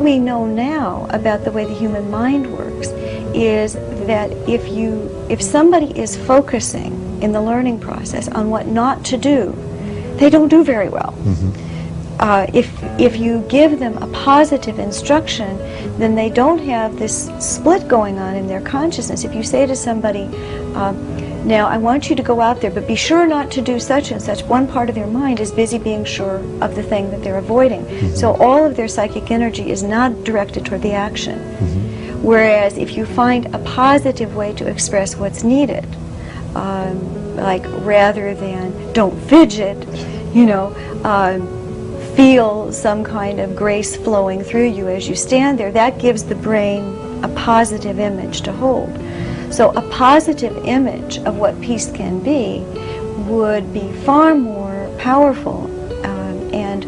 what 0.00 0.06
we 0.06 0.18
know 0.18 0.46
now 0.46 1.06
about 1.10 1.44
the 1.44 1.52
way 1.52 1.66
the 1.66 1.74
human 1.74 2.10
mind 2.10 2.50
works 2.56 2.88
is 3.34 3.74
that 4.06 4.30
if 4.48 4.66
you 4.68 5.10
if 5.28 5.42
somebody 5.42 5.90
is 5.98 6.16
focusing 6.16 7.22
in 7.22 7.32
the 7.32 7.40
learning 7.40 7.78
process 7.78 8.26
on 8.28 8.48
what 8.48 8.66
not 8.66 9.04
to 9.04 9.18
do, 9.18 9.52
they 10.16 10.30
don't 10.30 10.48
do 10.48 10.64
very 10.64 10.88
well. 10.88 11.14
Uh, 12.18 12.46
if 12.54 12.68
if 12.98 13.16
you 13.18 13.44
give 13.48 13.78
them 13.78 13.96
a 13.98 14.06
positive 14.24 14.78
instruction, 14.78 15.58
then 15.98 16.14
they 16.14 16.30
don't 16.30 16.60
have 16.60 16.98
this 16.98 17.30
split 17.38 17.86
going 17.86 18.18
on 18.18 18.36
in 18.36 18.46
their 18.46 18.62
consciousness. 18.62 19.24
If 19.24 19.34
you 19.34 19.42
say 19.42 19.66
to 19.66 19.76
somebody, 19.76 20.24
um, 20.74 20.96
"Now 21.44 21.68
I 21.68 21.78
want 21.78 22.10
you 22.10 22.16
to 22.16 22.22
go 22.22 22.40
out 22.40 22.60
there, 22.60 22.70
but 22.70 22.86
be 22.86 22.94
sure 22.94 23.26
not 23.26 23.50
to 23.52 23.60
do 23.60 23.80
such 23.80 24.10
and 24.10 24.20
such," 24.20 24.44
one 24.44 24.66
part 24.66 24.88
of 24.88 24.94
their 24.94 25.06
mind 25.06 25.40
is 25.40 25.50
busy 25.50 25.78
being 25.78 26.04
sure 26.04 26.40
of 26.60 26.74
the 26.74 26.82
thing 26.82 27.10
that 27.10 27.22
they're 27.22 27.38
avoiding. 27.38 28.14
So 28.14 28.34
all 28.34 28.64
of 28.64 28.76
their 28.76 28.88
psychic 28.88 29.30
energy 29.30 29.70
is 29.70 29.82
not 29.82 30.24
directed 30.24 30.64
toward 30.64 30.82
the 30.82 30.92
action. 30.92 31.38
Whereas 32.22 32.76
if 32.76 32.96
you 32.96 33.06
find 33.06 33.54
a 33.54 33.58
positive 33.60 34.36
way 34.36 34.52
to 34.54 34.66
express 34.66 35.16
what's 35.16 35.42
needed, 35.42 35.86
um, 36.54 37.36
like 37.36 37.64
rather 37.84 38.34
than 38.34 38.92
don't 38.92 39.18
fidget, 39.22 39.78
you 40.34 40.44
know, 40.44 40.74
um, 41.04 41.48
feel 42.14 42.70
some 42.72 43.02
kind 43.02 43.40
of 43.40 43.56
grace 43.56 43.96
flowing 43.96 44.42
through 44.42 44.68
you 44.68 44.88
as 44.88 45.08
you 45.08 45.14
stand 45.14 45.58
there, 45.58 45.72
that 45.72 45.98
gives 45.98 46.24
the 46.24 46.34
brain 46.34 46.82
a 47.22 47.28
positive 47.28 47.98
image 47.98 48.42
to 48.42 48.52
hold. 48.52 48.90
So 49.50 49.70
a 49.70 49.82
positive 49.90 50.56
image 50.64 51.18
of 51.18 51.36
what 51.36 51.60
peace 51.60 51.90
can 51.90 52.20
be 52.20 52.60
would 53.28 53.72
be 53.72 53.92
far 54.04 54.34
more 54.34 54.88
powerful 54.98 55.64
um, 56.04 56.54
and 56.54 56.86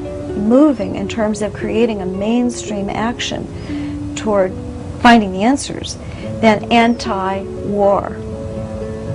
moving 0.48 0.94
in 0.96 1.08
terms 1.08 1.42
of 1.42 1.52
creating 1.52 2.02
a 2.02 2.06
mainstream 2.06 2.88
action 2.88 4.14
toward 4.14 4.52
finding 5.00 5.32
the 5.32 5.42
answers 5.42 5.96
than 6.40 6.70
anti-war 6.72 8.16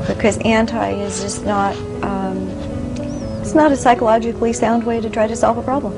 because 0.08 0.38
anti 0.40 0.92
is 0.92 1.22
just 1.22 1.46
not 1.46 1.76
um, 2.04 2.50
it's 3.42 3.54
not 3.54 3.72
a 3.72 3.78
psychologically 3.78 4.52
sound 4.52 4.84
way 4.84 5.00
to 5.00 5.10
try 5.10 5.26
to 5.26 5.36
solve 5.36 5.58
a 5.58 5.64
problem. 5.64 5.94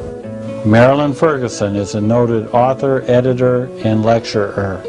Marilyn 0.70 1.14
Ferguson 1.14 1.76
is 1.76 1.96
a 1.96 2.02
noted 2.02 2.48
author, 2.50 3.04
editor, 3.08 3.66
and 3.84 4.04
lecturer. 4.04 4.84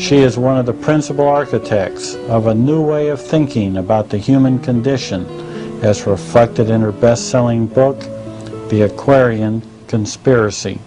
She 0.00 0.16
is 0.16 0.38
one 0.38 0.56
of 0.56 0.64
the 0.64 0.72
principal 0.72 1.28
architects 1.28 2.14
of 2.14 2.46
a 2.46 2.54
new 2.54 2.80
way 2.80 3.08
of 3.08 3.20
thinking 3.20 3.76
about 3.76 4.08
the 4.08 4.16
human 4.16 4.58
condition 4.58 5.26
as 5.84 6.06
reflected 6.06 6.70
in 6.70 6.80
her 6.80 6.90
best-selling 6.90 7.66
book, 7.66 8.00
The 8.70 8.86
Aquarian 8.86 9.60
Conspiracy. 9.88 10.80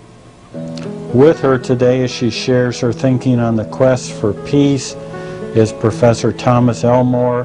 With 1.13 1.39
her 1.41 1.59
today 1.59 2.03
as 2.03 2.09
she 2.09 2.31
shares 2.31 2.79
her 2.79 2.91
thinking 2.91 3.39
on 3.39 3.55
the 3.55 3.65
quest 3.65 4.11
for 4.13 4.33
peace 4.45 4.95
is 5.53 5.71
Professor 5.71 6.33
Thomas 6.33 6.83
Elmore 6.83 7.41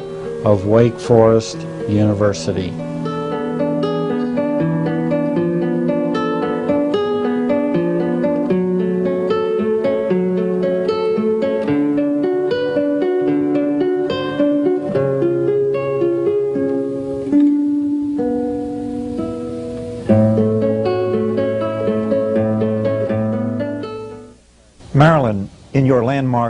of 0.47 0.65
Wake 0.65 0.99
Forest 0.99 1.59
University. 1.87 2.71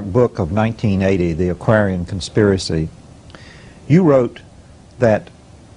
Book 0.09 0.39
of 0.39 0.51
1980, 0.51 1.35
The 1.35 1.49
Aquarian 1.51 2.05
Conspiracy, 2.05 2.89
you 3.87 4.03
wrote 4.03 4.41
that 4.99 5.29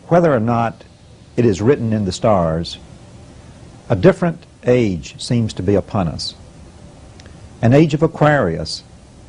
whether 0.07 0.33
or 0.33 0.39
not 0.39 0.83
it 1.37 1.45
is 1.45 1.61
written 1.61 1.93
in 1.93 2.05
the 2.05 2.11
stars, 2.11 2.77
a 3.89 3.95
different 3.95 4.45
age 4.65 5.21
seems 5.21 5.53
to 5.53 5.63
be 5.63 5.75
upon 5.75 6.07
us. 6.07 6.35
An 7.61 7.73
age 7.73 7.93
of 7.93 8.01
Aquarius, 8.01 8.83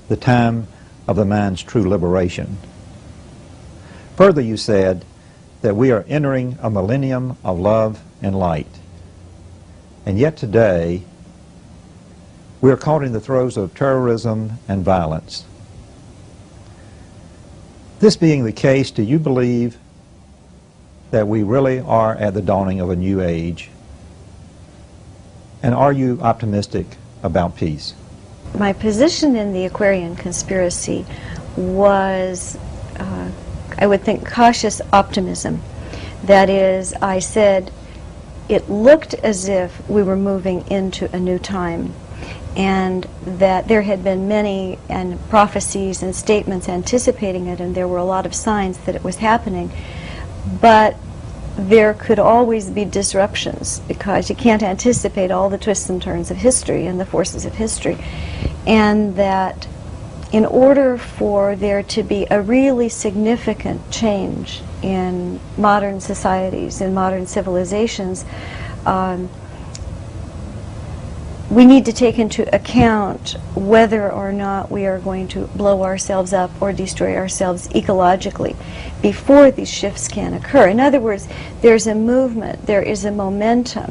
the 0.08 0.16
time 0.16 0.66
of 1.06 1.16
the 1.16 1.24
mind's 1.24 1.62
true 1.62 1.88
liberation. 1.88 2.56
Further, 4.16 4.40
you 4.40 4.56
said 4.56 5.04
that 5.62 5.76
we 5.76 5.90
are 5.90 6.04
entering 6.08 6.58
a 6.62 6.70
millennium 6.70 7.36
of 7.44 7.58
love 7.58 8.02
and 8.20 8.38
light. 8.38 8.78
And 10.04 10.18
yet 10.18 10.36
today, 10.36 11.04
we 12.62 12.70
are 12.70 12.76
caught 12.76 13.02
in 13.02 13.12
the 13.12 13.20
throes 13.20 13.56
of 13.56 13.74
terrorism 13.74 14.52
and 14.68 14.84
violence. 14.84 15.44
This 17.98 18.16
being 18.16 18.44
the 18.44 18.52
case, 18.52 18.92
do 18.92 19.02
you 19.02 19.18
believe 19.18 19.76
that 21.10 21.26
we 21.26 21.42
really 21.42 21.80
are 21.80 22.14
at 22.14 22.34
the 22.34 22.40
dawning 22.40 22.80
of 22.80 22.88
a 22.88 22.96
new 22.96 23.20
age? 23.20 23.68
And 25.60 25.74
are 25.74 25.92
you 25.92 26.20
optimistic 26.22 26.86
about 27.24 27.56
peace? 27.56 27.94
My 28.56 28.72
position 28.72 29.34
in 29.34 29.52
the 29.52 29.64
Aquarian 29.64 30.14
conspiracy 30.14 31.04
was, 31.56 32.56
uh, 32.96 33.30
I 33.76 33.86
would 33.88 34.02
think, 34.02 34.28
cautious 34.28 34.80
optimism. 34.92 35.60
That 36.24 36.48
is, 36.48 36.94
I 36.94 37.18
said 37.18 37.72
it 38.48 38.70
looked 38.70 39.14
as 39.14 39.48
if 39.48 39.88
we 39.88 40.04
were 40.04 40.16
moving 40.16 40.64
into 40.68 41.12
a 41.14 41.18
new 41.18 41.40
time 41.40 41.92
and 42.56 43.06
that 43.24 43.68
there 43.68 43.82
had 43.82 44.04
been 44.04 44.28
many 44.28 44.78
and 44.88 45.18
prophecies 45.30 46.02
and 46.02 46.14
statements 46.14 46.68
anticipating 46.68 47.46
it 47.46 47.60
and 47.60 47.74
there 47.74 47.88
were 47.88 47.98
a 47.98 48.04
lot 48.04 48.26
of 48.26 48.34
signs 48.34 48.78
that 48.78 48.94
it 48.94 49.02
was 49.02 49.16
happening. 49.16 49.70
But 50.60 50.96
there 51.56 51.94
could 51.94 52.18
always 52.18 52.70
be 52.70 52.84
disruptions 52.84 53.80
because 53.80 54.30
you 54.30 54.36
can't 54.36 54.62
anticipate 54.62 55.30
all 55.30 55.50
the 55.50 55.58
twists 55.58 55.88
and 55.88 56.00
turns 56.00 56.30
of 56.30 56.38
history 56.38 56.86
and 56.86 56.98
the 56.98 57.06
forces 57.06 57.44
of 57.44 57.54
history. 57.54 57.98
And 58.66 59.16
that 59.16 59.66
in 60.32 60.46
order 60.46 60.96
for 60.96 61.54
there 61.54 61.82
to 61.82 62.02
be 62.02 62.26
a 62.30 62.40
really 62.40 62.88
significant 62.88 63.90
change 63.90 64.62
in 64.82 65.38
modern 65.58 66.00
societies, 66.00 66.80
in 66.80 66.94
modern 66.94 67.26
civilizations, 67.26 68.24
um, 68.86 69.28
we 71.52 71.66
need 71.66 71.84
to 71.84 71.92
take 71.92 72.18
into 72.18 72.42
account 72.54 73.36
whether 73.54 74.10
or 74.10 74.32
not 74.32 74.70
we 74.70 74.86
are 74.86 74.98
going 74.98 75.28
to 75.28 75.46
blow 75.48 75.82
ourselves 75.82 76.32
up 76.32 76.50
or 76.62 76.72
destroy 76.72 77.14
ourselves 77.14 77.68
ecologically 77.68 78.56
before 79.02 79.50
these 79.50 79.70
shifts 79.70 80.08
can 80.08 80.32
occur. 80.32 80.66
In 80.68 80.80
other 80.80 80.98
words, 80.98 81.28
there's 81.60 81.86
a 81.86 81.94
movement, 81.94 82.64
there 82.64 82.80
is 82.80 83.04
a 83.04 83.10
momentum 83.10 83.90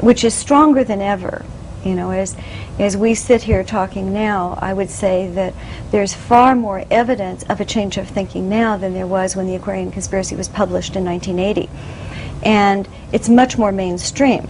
which 0.00 0.24
is 0.24 0.32
stronger 0.32 0.84
than 0.84 1.02
ever. 1.02 1.44
You 1.84 1.94
know, 1.96 2.12
as 2.12 2.34
as 2.78 2.96
we 2.96 3.14
sit 3.14 3.42
here 3.42 3.62
talking 3.62 4.14
now, 4.14 4.58
I 4.62 4.72
would 4.72 4.88
say 4.88 5.28
that 5.32 5.52
there's 5.90 6.14
far 6.14 6.54
more 6.54 6.84
evidence 6.90 7.42
of 7.42 7.60
a 7.60 7.66
change 7.66 7.98
of 7.98 8.08
thinking 8.08 8.48
now 8.48 8.78
than 8.78 8.94
there 8.94 9.06
was 9.06 9.36
when 9.36 9.46
the 9.46 9.56
Aquarian 9.56 9.92
Conspiracy 9.92 10.34
was 10.34 10.48
published 10.48 10.96
in 10.96 11.04
1980. 11.04 11.68
And 12.42 12.88
it's 13.12 13.28
much 13.28 13.58
more 13.58 13.70
mainstream. 13.70 14.48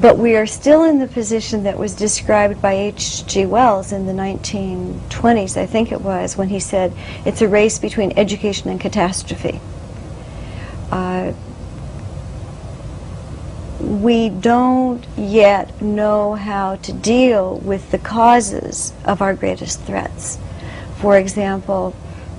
But 0.00 0.18
we 0.18 0.34
are 0.34 0.46
still 0.46 0.82
in 0.82 0.98
the 0.98 1.06
position 1.06 1.62
that 1.64 1.78
was 1.78 1.94
described 1.94 2.60
by 2.60 2.72
H.G. 2.72 3.46
Wells 3.46 3.92
in 3.92 4.06
the 4.06 4.12
1920s, 4.12 5.56
I 5.56 5.66
think 5.66 5.92
it 5.92 6.00
was, 6.00 6.36
when 6.36 6.48
he 6.48 6.58
said 6.58 6.92
it's 7.24 7.42
a 7.42 7.48
race 7.48 7.78
between 7.78 8.12
education 8.18 8.70
and 8.70 8.80
catastrophe. 8.80 9.60
Uh, 10.90 11.32
we 13.78 14.30
don't 14.30 15.06
yet 15.16 15.80
know 15.80 16.34
how 16.34 16.74
to 16.76 16.92
deal 16.92 17.58
with 17.58 17.92
the 17.92 17.98
causes 17.98 18.92
of 19.04 19.22
our 19.22 19.34
greatest 19.34 19.80
threats. 19.82 20.38
For 20.96 21.16
example, 21.18 21.94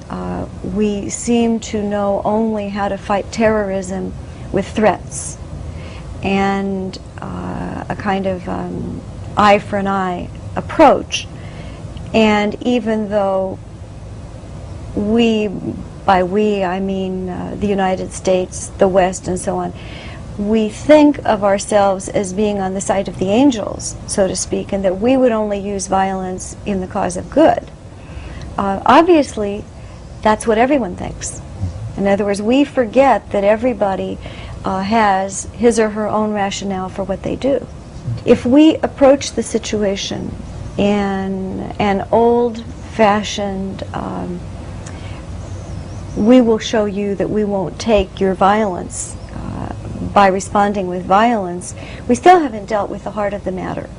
uh, 0.10 0.48
we 0.62 1.10
seem 1.10 1.62
to 1.62 1.82
know 1.82 2.22
only 2.26 2.68
how 2.68 2.90
to 2.90 2.98
fight 2.98 3.32
terrorism 3.32 4.14
with 4.52 4.68
threats 4.68 5.38
and 6.26 6.98
uh, 7.26 7.86
a 7.90 7.96
kind 7.96 8.28
of 8.28 8.48
um, 8.48 9.02
eye 9.36 9.60
for 9.60 9.78
an 9.78 9.88
eye 9.88 10.30
approach. 10.56 11.28
And 12.14 12.56
even 12.62 13.10
though 13.10 13.60
we, 14.96 15.50
by 16.06 16.24
we 16.24 16.64
I 16.64 16.80
mean 16.80 17.30
uh, 17.30 17.56
the 17.60 17.68
United 17.68 18.14
States, 18.14 18.68
the 18.68 18.88
West, 18.88 19.28
and 19.28 19.40
so 19.40 19.58
on, 19.58 19.74
we 20.38 20.70
think 20.70 21.18
of 21.26 21.44
ourselves 21.44 22.10
as 22.10 22.34
being 22.34 22.60
on 22.60 22.74
the 22.74 22.82
side 22.82 23.08
of 23.08 23.18
the 23.20 23.30
angels, 23.30 23.96
so 24.08 24.28
to 24.28 24.36
speak, 24.36 24.74
and 24.74 24.84
that 24.84 25.00
we 25.00 25.18
would 25.18 25.32
only 25.32 25.60
use 25.60 25.88
violence 25.88 26.56
in 26.66 26.82
the 26.82 26.88
cause 26.88 27.18
of 27.18 27.30
good. 27.30 27.72
Uh, 28.58 28.82
obviously, 28.86 29.64
that's 30.22 30.46
what 30.46 30.58
everyone 30.58 30.96
thinks. 30.96 31.42
In 31.98 32.08
other 32.08 32.26
words, 32.26 32.42
we 32.42 32.66
forget 32.66 33.32
that 33.32 33.44
everybody 33.44 34.18
uh, 34.66 34.82
has 34.82 35.46
his 35.54 35.80
or 35.80 35.92
her 35.92 36.08
own 36.08 36.34
rationale 36.34 36.90
for 36.90 37.04
what 37.04 37.24
they 37.24 37.36
do. 37.36 37.66
If 38.26 38.46
we 38.46 38.76
approach 38.78 39.32
the 39.32 39.44
situation 39.44 40.36
in 40.78 41.62
an 41.80 42.08
old-fashioned, 42.12 43.84
um, 43.94 44.40
we 46.18 46.42
will 46.42 46.58
show 46.58 46.86
you 46.86 47.16
that 47.16 47.30
we 47.30 47.44
won't 47.44 47.80
take 47.80 48.20
your 48.20 48.34
violence 48.34 49.16
uh, 49.34 49.76
by 50.14 50.28
responding 50.28 50.88
with 50.88 51.06
violence, 51.06 51.76
we 52.08 52.16
still 52.16 52.40
haven't 52.40 52.66
dealt 52.66 52.90
with 52.90 53.04
the 53.04 53.12
heart 53.12 53.34
of 53.34 53.44
the 53.44 53.52
matter. 53.52 53.90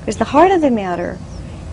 Because 0.00 0.16
the 0.18 0.24
heart 0.24 0.50
of 0.50 0.60
the 0.60 0.70
matter 0.70 1.18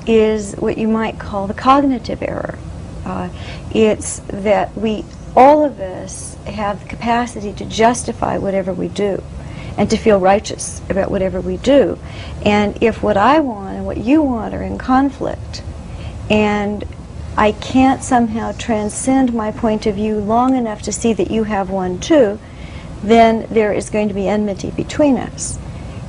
is 0.07 0.55
what 0.55 0.77
you 0.77 0.87
might 0.87 1.19
call 1.19 1.47
the 1.47 1.53
cognitive 1.53 2.21
error. 2.21 2.57
Uh, 3.05 3.29
it's 3.71 4.19
that 4.27 4.75
we, 4.77 5.03
all 5.35 5.63
of 5.63 5.79
us, 5.79 6.35
have 6.45 6.81
the 6.81 6.89
capacity 6.89 7.53
to 7.53 7.65
justify 7.65 8.37
whatever 8.37 8.73
we 8.73 8.87
do 8.87 9.23
and 9.77 9.89
to 9.89 9.97
feel 9.97 10.19
righteous 10.19 10.81
about 10.89 11.11
whatever 11.11 11.39
we 11.39 11.57
do. 11.57 11.97
And 12.43 12.81
if 12.81 13.01
what 13.01 13.17
I 13.17 13.39
want 13.39 13.77
and 13.77 13.85
what 13.85 13.97
you 13.97 14.21
want 14.21 14.53
are 14.53 14.63
in 14.63 14.77
conflict, 14.77 15.63
and 16.29 16.83
I 17.37 17.53
can't 17.53 18.03
somehow 18.03 18.51
transcend 18.53 19.33
my 19.33 19.51
point 19.51 19.85
of 19.85 19.95
view 19.95 20.19
long 20.19 20.55
enough 20.55 20.81
to 20.83 20.91
see 20.91 21.13
that 21.13 21.31
you 21.31 21.45
have 21.45 21.69
one 21.69 21.99
too, 21.99 22.39
then 23.01 23.47
there 23.49 23.71
is 23.71 23.89
going 23.89 24.09
to 24.09 24.13
be 24.13 24.27
enmity 24.27 24.71
between 24.71 25.17
us. 25.17 25.57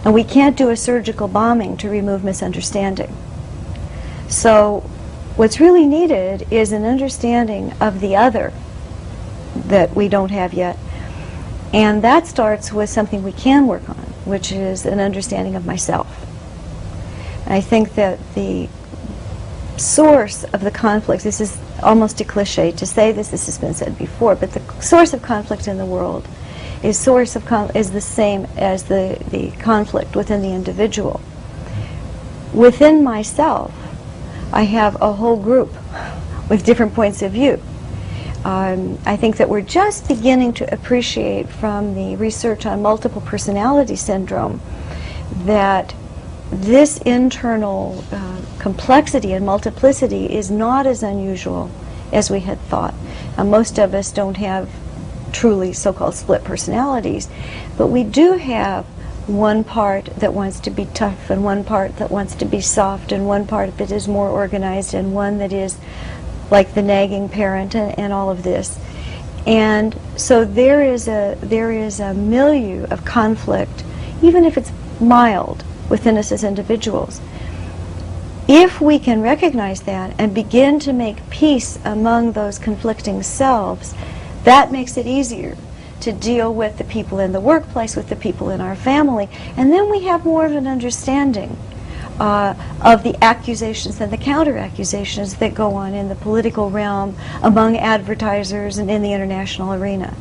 And 0.05 0.15
we 0.15 0.25
can't 0.25 0.57
do 0.57 0.71
a 0.71 0.77
surgical 0.77 1.29
bombing 1.29 1.77
to 1.77 1.89
remove 1.89 2.25
misunderstanding. 2.25 3.15
So 4.29 4.81
what's 5.37 5.61
really 5.61 5.87
needed 5.87 6.47
is 6.51 6.73
an 6.73 6.85
understanding 6.85 7.73
of 7.81 8.01
the 8.01 8.17
other 8.17 8.53
that 9.55 9.95
we 9.95 10.09
don't 10.09 10.31
have 10.31 10.53
yet. 10.53 10.79
And 11.73 12.03
that 12.03 12.27
starts 12.27 12.73
with 12.73 12.91
something 12.91 13.23
we 13.23 13.33
can 13.33 13.67
work 13.67 13.89
on, 13.89 13.97
which 14.25 14.51
is 14.53 14.87
an 14.87 15.01
understanding 15.01 15.55
of 15.55 15.67
myself. 15.67 16.27
And 17.45 17.55
I 17.55 17.61
think 17.61 17.95
that 17.95 18.19
the 18.35 18.69
source 19.77 20.45
of 20.45 20.63
the 20.63 20.71
conflict, 20.71 21.25
this 21.25 21.41
is 21.41 21.59
almost 21.83 22.21
a 22.21 22.25
cliche 22.25 22.73
to 22.73 22.87
say 22.87 23.13
this, 23.13 23.29
this 23.29 23.47
has 23.47 23.59
been 23.59 23.75
said 23.75 23.97
before, 23.99 24.35
but 24.35 24.53
the 24.53 24.83
source 24.83 25.13
of 25.13 25.23
conflict 25.23 25.69
in 25.69 25.79
the 25.79 25.87
world 25.87 26.27
is 26.83 26.99
source 26.99 27.37
of 27.37 27.77
is 27.77 27.91
the 27.91 28.01
same 28.01 28.47
as 28.57 28.85
the, 28.85 29.23
the 29.31 29.51
conflict 29.53 30.17
within 30.17 30.43
the 30.43 30.53
individual. 30.53 31.21
Within 32.53 33.05
myself, 33.05 33.73
I 34.53 34.63
have 34.63 35.01
a 35.01 35.13
whole 35.13 35.37
group 35.37 35.73
with 36.49 36.65
different 36.65 36.95
points 36.95 37.23
of 37.23 37.33
view. 37.33 37.63
Um, 38.45 38.99
I 39.05 39.17
think 39.17 39.37
that 39.37 39.49
we're 39.49 39.61
just 39.61 40.09
beginning 40.09 40.55
to 40.55 40.73
appreciate 40.73 41.49
from 41.49 41.95
the 41.95 42.17
research 42.17 42.65
on 42.65 42.81
multiple 42.81 43.21
personality 43.21 43.97
syndrome 43.97 44.61
that 45.45 45.95
this 46.51 46.99
internal 46.99 48.03
uh, 48.11 48.41
complexity 48.59 49.33
and 49.35 49.45
multiplicity 49.45 50.27
is 50.33 50.51
not 50.51 50.87
as 50.87 51.03
unusual 51.03 51.71
as 52.13 52.31
we 52.31 52.41
had 52.41 52.59
thought. 52.63 52.95
Uh, 53.37 53.45
most 53.45 53.79
of 53.79 53.95
us 53.95 54.11
don't 54.11 54.39
have 54.39 54.69
truly 55.33 55.73
so-called 55.73 56.15
split 56.15 56.43
personalities, 56.43 57.29
but 57.77 57.89
we 57.89 58.03
do 58.03 58.33
have 58.33 58.85
one 59.27 59.63
part 59.63 60.07
that 60.17 60.35
wants 60.35 60.59
to 60.61 60.71
be 60.71 60.87
tough 60.87 61.31
and 61.31 61.45
one 61.45 61.63
part 61.63 61.97
that 61.99 62.11
wants 62.11 62.35
to 62.35 62.45
be 62.45 62.61
soft 62.61 63.13
and 63.13 63.27
one 63.27 63.47
part 63.47 63.77
that 63.79 63.93
is 63.93 64.09
more 64.09 64.29
organized 64.29 64.93
and 64.93 65.15
one 65.15 65.39
that 65.39 65.53
is 65.53 65.79
like 66.51 66.75
the 66.75 66.83
nagging 66.83 67.29
parent 67.29 67.75
and, 67.75 67.99
and 67.99 68.13
all 68.13 68.31
of 68.31 68.43
this. 68.43 68.79
And 69.47 69.99
so 70.17 70.45
there 70.45 70.83
is 70.83 71.09
a 71.09 71.37
there 71.41 71.73
is 71.73 71.99
a 72.01 72.13
milieu 72.13 72.85
of 72.91 73.05
conflict, 73.05 73.85
even 74.23 74.45
if 74.45 74.59
it's 74.59 74.73
mild, 75.01 75.65
within 75.89 76.19
us 76.19 76.31
as 76.31 76.45
individuals. 76.45 77.21
If 78.47 78.81
we 78.81 78.99
can 78.99 79.23
recognize 79.23 79.83
that 79.83 80.15
and 80.19 80.35
begin 80.35 80.81
to 80.81 80.93
make 80.93 81.29
peace 81.31 81.79
among 81.85 82.33
those 82.33 82.59
conflicting 82.59 83.23
selves, 83.23 83.95
that 84.45 84.73
makes 84.73 84.97
it 84.97 85.07
easier 85.07 85.57
to 86.01 86.13
deal 86.13 86.53
with 86.53 86.77
the 86.79 86.85
people 86.85 87.21
in 87.21 87.33
the 87.33 87.41
workplace, 87.41 87.95
with 87.95 88.09
the 88.09 88.17
people 88.17 88.51
in 88.51 88.61
our 88.61 88.75
family, 88.75 89.29
and 89.57 89.73
then 89.73 89.91
we 89.91 90.05
have 90.05 90.25
more 90.25 90.47
of 90.47 90.53
an 90.53 90.67
understanding 90.67 91.57
uh, 92.21 92.55
of 92.83 93.03
the 93.03 93.17
accusations 93.25 94.01
and 94.01 94.13
the 94.13 94.17
counter 94.19 94.59
accusations 94.59 95.35
that 95.37 95.55
go 95.55 95.75
on 95.75 95.95
in 95.95 96.11
the 96.11 96.15
political 96.15 96.71
realm, 96.71 97.17
among 97.43 97.79
advertisers, 97.79 98.77
and 98.77 98.91
in 98.91 99.01
the 99.03 99.13
international 99.13 99.73
arena. 99.73 100.15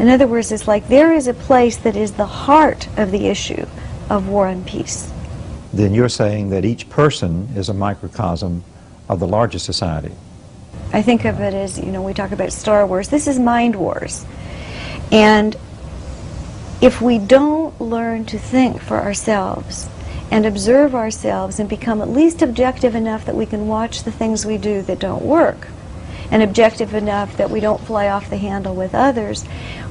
In 0.00 0.08
other 0.08 0.26
words, 0.26 0.50
it's 0.50 0.66
like 0.66 0.88
there 0.88 1.12
is 1.12 1.28
a 1.28 1.34
place 1.34 1.76
that 1.78 1.96
is 1.96 2.12
the 2.12 2.26
heart 2.26 2.88
of 2.98 3.12
the 3.12 3.28
issue 3.28 3.66
of 4.10 4.28
war 4.28 4.48
and 4.48 4.66
peace. 4.66 5.12
Then 5.72 5.94
you're 5.94 6.08
saying 6.08 6.50
that 6.50 6.64
each 6.64 6.90
person 6.90 7.48
is 7.54 7.68
a 7.68 7.74
microcosm 7.74 8.64
of 9.08 9.20
the 9.20 9.26
larger 9.26 9.60
society. 9.60 10.12
I 10.92 11.02
think 11.02 11.24
of 11.24 11.40
it 11.40 11.54
as, 11.54 11.78
you 11.78 11.92
know, 11.92 12.02
we 12.02 12.14
talk 12.14 12.32
about 12.32 12.52
Star 12.52 12.86
Wars. 12.86 13.08
This 13.08 13.28
is 13.28 13.38
mind 13.38 13.76
wars. 13.76 14.24
And 15.12 15.54
if 16.80 17.00
we 17.00 17.18
don't 17.18 17.78
learn 17.80 18.24
to 18.26 18.38
think 18.38 18.80
for 18.80 18.96
ourselves 18.96 19.88
and 20.30 20.44
observe 20.44 20.94
ourselves 20.94 21.58
and 21.58 21.68
become 21.68 22.02
at 22.02 22.08
least 22.08 22.42
objective 22.42 22.94
enough 22.94 23.24
that 23.24 23.34
we 23.34 23.46
can 23.46 23.66
watch 23.66 24.02
the 24.02 24.12
things 24.12 24.44
we 24.44 24.58
do 24.58 24.82
that 24.82 24.98
don't 24.98 25.22
work, 25.22 25.68
and 26.30 26.42
objective 26.42 26.92
enough 26.94 27.36
that 27.38 27.50
we 27.50 27.60
don't 27.60 27.80
fly 27.80 28.08
off 28.08 28.28
the 28.28 28.36
handle 28.36 28.74
with 28.74 28.94
others, 28.94 29.44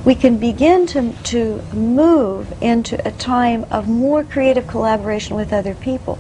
we 0.06 0.13
can 0.13 0.38
begin 0.38 0.86
to, 0.86 1.12
to 1.24 1.62
move 1.74 2.62
into 2.62 3.06
a 3.07 3.12
time 3.12 3.66
of 3.72 3.88
more 3.88 4.24
creative 4.24 4.68
collaboration 4.68 5.36
with 5.36 5.51
other 5.51 5.74
people. 5.74 6.16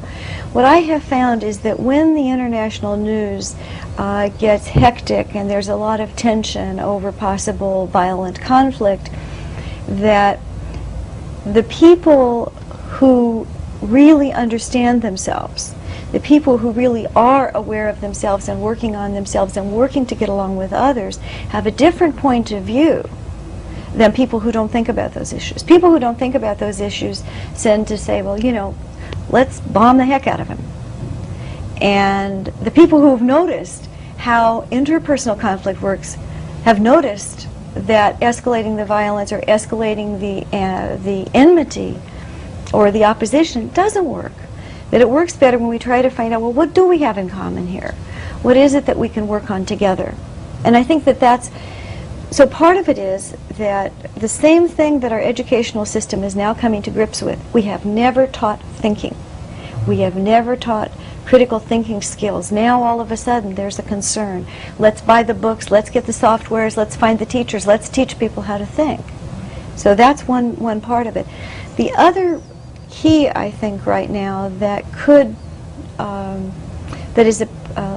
What 0.51 0.65
I 0.65 0.77
have 0.77 1.03
found 1.03 1.43
is 1.43 1.59
that 1.59 1.79
when 1.79 2.15
the 2.15 2.29
international 2.29 2.97
news 2.97 3.55
uh, 3.97 4.29
gets 4.29 4.67
hectic 4.67 5.35
and 5.35 5.49
there's 5.49 5.69
a 5.69 5.75
lot 5.75 5.99
of 5.99 6.15
tension 6.15 6.79
over 6.79 7.11
possible 7.11 7.85
violent 7.87 8.41
conflict, 8.41 9.11
that 9.87 10.39
the 11.45 11.63
people 11.63 12.45
who 12.97 13.47
really 13.81 14.31
understand 14.31 15.01
themselves 15.01 15.75
the 16.11 16.19
people 16.19 16.59
who 16.59 16.71
really 16.71 17.05
are 17.15 17.51
aware 17.55 17.89
of 17.89 17.99
themselves 18.01 18.47
and 18.47 18.61
working 18.61 18.95
on 18.95 19.13
themselves 19.13 19.57
and 19.57 19.73
working 19.73 20.05
to 20.05 20.15
get 20.15 20.29
along 20.29 20.55
with 20.55 20.71
others 20.71 21.17
have 21.49 21.67
a 21.67 21.71
different 21.71 22.15
point 22.15 22.51
of 22.51 22.63
view 22.63 23.07
than 23.93 24.13
people 24.13 24.39
who 24.39 24.51
don't 24.51 24.69
think 24.69 24.87
about 24.87 25.13
those 25.13 25.33
issues. 25.33 25.63
People 25.63 25.91
who 25.91 25.99
don't 25.99 26.17
think 26.17 26.35
about 26.35 26.59
those 26.59 26.79
issues 26.79 27.23
tend 27.57 27.87
to 27.87 27.97
say, 27.97 28.21
well, 28.21 28.39
you 28.39 28.51
know, 28.51 28.75
let's 29.29 29.59
bomb 29.59 29.97
the 29.97 30.05
heck 30.05 30.27
out 30.27 30.39
of 30.39 30.47
him. 30.47 30.59
And 31.81 32.45
the 32.45 32.71
people 32.71 33.01
who 33.01 33.09
have 33.09 33.21
noticed 33.21 33.89
how 34.17 34.61
interpersonal 34.71 35.39
conflict 35.39 35.81
works 35.81 36.15
have 36.63 36.79
noticed 36.79 37.47
that 37.73 38.19
escalating 38.21 38.77
the 38.77 38.85
violence 38.85 39.31
or 39.31 39.41
escalating 39.41 40.19
the, 40.19 40.57
uh, 40.57 40.95
the 40.97 41.29
enmity 41.33 41.99
or 42.73 42.91
the 42.91 43.05
opposition 43.05 43.69
doesn't 43.69 44.05
work 44.05 44.33
that 44.91 45.01
it 45.01 45.09
works 45.09 45.35
better 45.35 45.57
when 45.57 45.69
we 45.69 45.79
try 45.79 46.01
to 46.01 46.09
find 46.09 46.33
out, 46.33 46.41
well, 46.41 46.53
what 46.53 46.73
do 46.73 46.87
we 46.87 46.99
have 46.99 47.17
in 47.17 47.29
common 47.29 47.67
here? 47.67 47.93
What 48.41 48.57
is 48.57 48.73
it 48.73 48.85
that 48.85 48.97
we 48.97 49.09
can 49.09 49.27
work 49.27 49.51
on 49.51 49.65
together? 49.65 50.15
And 50.63 50.77
I 50.77 50.83
think 50.83 51.03
that 51.05 51.19
that's, 51.19 51.49
so 52.31 52.47
part 52.47 52.77
of 52.77 52.87
it 52.89 52.97
is 52.97 53.35
that 53.57 53.91
the 54.15 54.27
same 54.27 54.67
thing 54.67 54.99
that 55.01 55.11
our 55.11 55.19
educational 55.19 55.85
system 55.85 56.23
is 56.23 56.35
now 56.35 56.53
coming 56.53 56.81
to 56.83 56.91
grips 56.91 57.21
with, 57.21 57.39
we 57.53 57.63
have 57.63 57.85
never 57.85 58.27
taught 58.27 58.61
thinking. 58.61 59.15
We 59.87 59.99
have 59.99 60.15
never 60.15 60.55
taught 60.55 60.91
critical 61.25 61.59
thinking 61.59 62.01
skills. 62.01 62.51
Now 62.51 62.83
all 62.83 63.01
of 63.01 63.11
a 63.11 63.17
sudden 63.17 63.55
there's 63.55 63.79
a 63.79 63.83
concern. 63.83 64.47
Let's 64.79 65.01
buy 65.01 65.23
the 65.23 65.33
books, 65.33 65.69
let's 65.69 65.89
get 65.89 66.05
the 66.05 66.13
softwares, 66.13 66.77
let's 66.77 66.95
find 66.95 67.19
the 67.19 67.25
teachers, 67.25 67.67
let's 67.67 67.89
teach 67.89 68.19
people 68.19 68.43
how 68.43 68.57
to 68.57 68.65
think. 68.65 69.01
So 69.75 69.93
that's 69.93 70.27
one, 70.27 70.55
one 70.55 70.79
part 70.79 71.07
of 71.07 71.17
it. 71.17 71.27
The 71.75 71.91
other 71.91 72.41
key, 73.01 73.29
I 73.29 73.51
think, 73.51 73.85
right 73.85 74.09
now 74.09 74.49
that 74.57 74.91
could, 74.91 75.35
um, 75.99 76.51
that 77.13 77.27
is 77.27 77.41
a, 77.41 77.47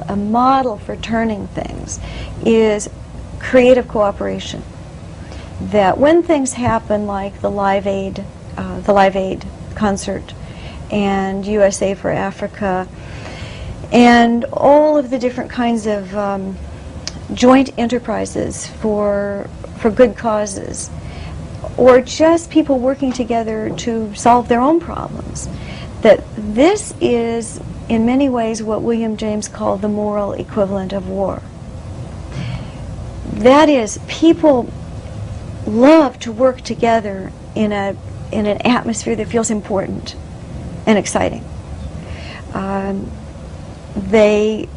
a, 0.08 0.16
model 0.16 0.76
for 0.76 0.94
turning 0.96 1.46
things, 1.48 1.98
is 2.44 2.90
creative 3.38 3.88
cooperation. 3.88 4.62
That 5.60 5.96
when 5.96 6.22
things 6.22 6.52
happen, 6.52 7.06
like 7.06 7.40
the 7.40 7.50
Live 7.50 7.86
Aid, 7.86 8.24
uh, 8.58 8.80
the 8.80 8.92
Live 8.92 9.16
Aid 9.16 9.46
concert, 9.74 10.34
and 10.90 11.46
USA 11.46 11.94
for 11.94 12.10
Africa, 12.10 12.86
and 13.92 14.44
all 14.52 14.98
of 14.98 15.08
the 15.08 15.18
different 15.18 15.50
kinds 15.50 15.86
of 15.86 16.14
um, 16.14 16.58
joint 17.32 17.70
enterprises 17.78 18.66
for 18.66 19.48
for 19.78 19.90
good 19.90 20.14
causes 20.14 20.90
or 21.76 22.00
just 22.00 22.50
people 22.50 22.78
working 22.78 23.12
together 23.12 23.70
to 23.78 24.14
solve 24.14 24.48
their 24.48 24.60
own 24.60 24.80
problems. 24.80 25.48
That 26.02 26.22
this 26.36 26.94
is, 27.00 27.60
in 27.88 28.06
many 28.06 28.28
ways, 28.28 28.62
what 28.62 28.82
William 28.82 29.16
James 29.16 29.48
called 29.48 29.82
the 29.82 29.88
moral 29.88 30.32
equivalent 30.32 30.92
of 30.92 31.08
war. 31.08 31.42
That 33.32 33.68
is, 33.68 33.98
people 34.08 34.70
love 35.66 36.18
to 36.20 36.32
work 36.32 36.62
together 36.62 37.32
in 37.54 37.72
a 37.72 37.96
in 38.32 38.46
an 38.46 38.58
atmosphere 38.64 39.16
that 39.16 39.26
feels 39.26 39.50
important. 39.50 40.14
and 40.86 40.98
exciting. 40.98 41.44
Um, 42.52 43.10
they 43.94 44.68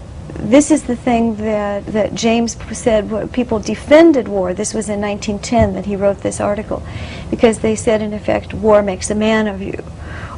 this 0.43 0.71
is 0.71 0.83
the 0.83 0.95
thing 0.95 1.35
that, 1.37 1.85
that 1.87 2.13
James 2.15 2.57
said 2.77 3.31
people 3.31 3.59
defended 3.59 4.27
war. 4.27 4.53
This 4.53 4.73
was 4.73 4.89
in 4.89 4.99
1910 4.99 5.73
that 5.73 5.85
he 5.85 5.95
wrote 5.95 6.19
this 6.19 6.41
article 6.41 6.83
because 7.29 7.59
they 7.59 7.75
said, 7.75 8.01
in 8.01 8.13
effect, 8.13 8.53
war 8.53 8.83
makes 8.83 9.09
a 9.09 9.15
man 9.15 9.47
of 9.47 9.61
you. 9.61 9.81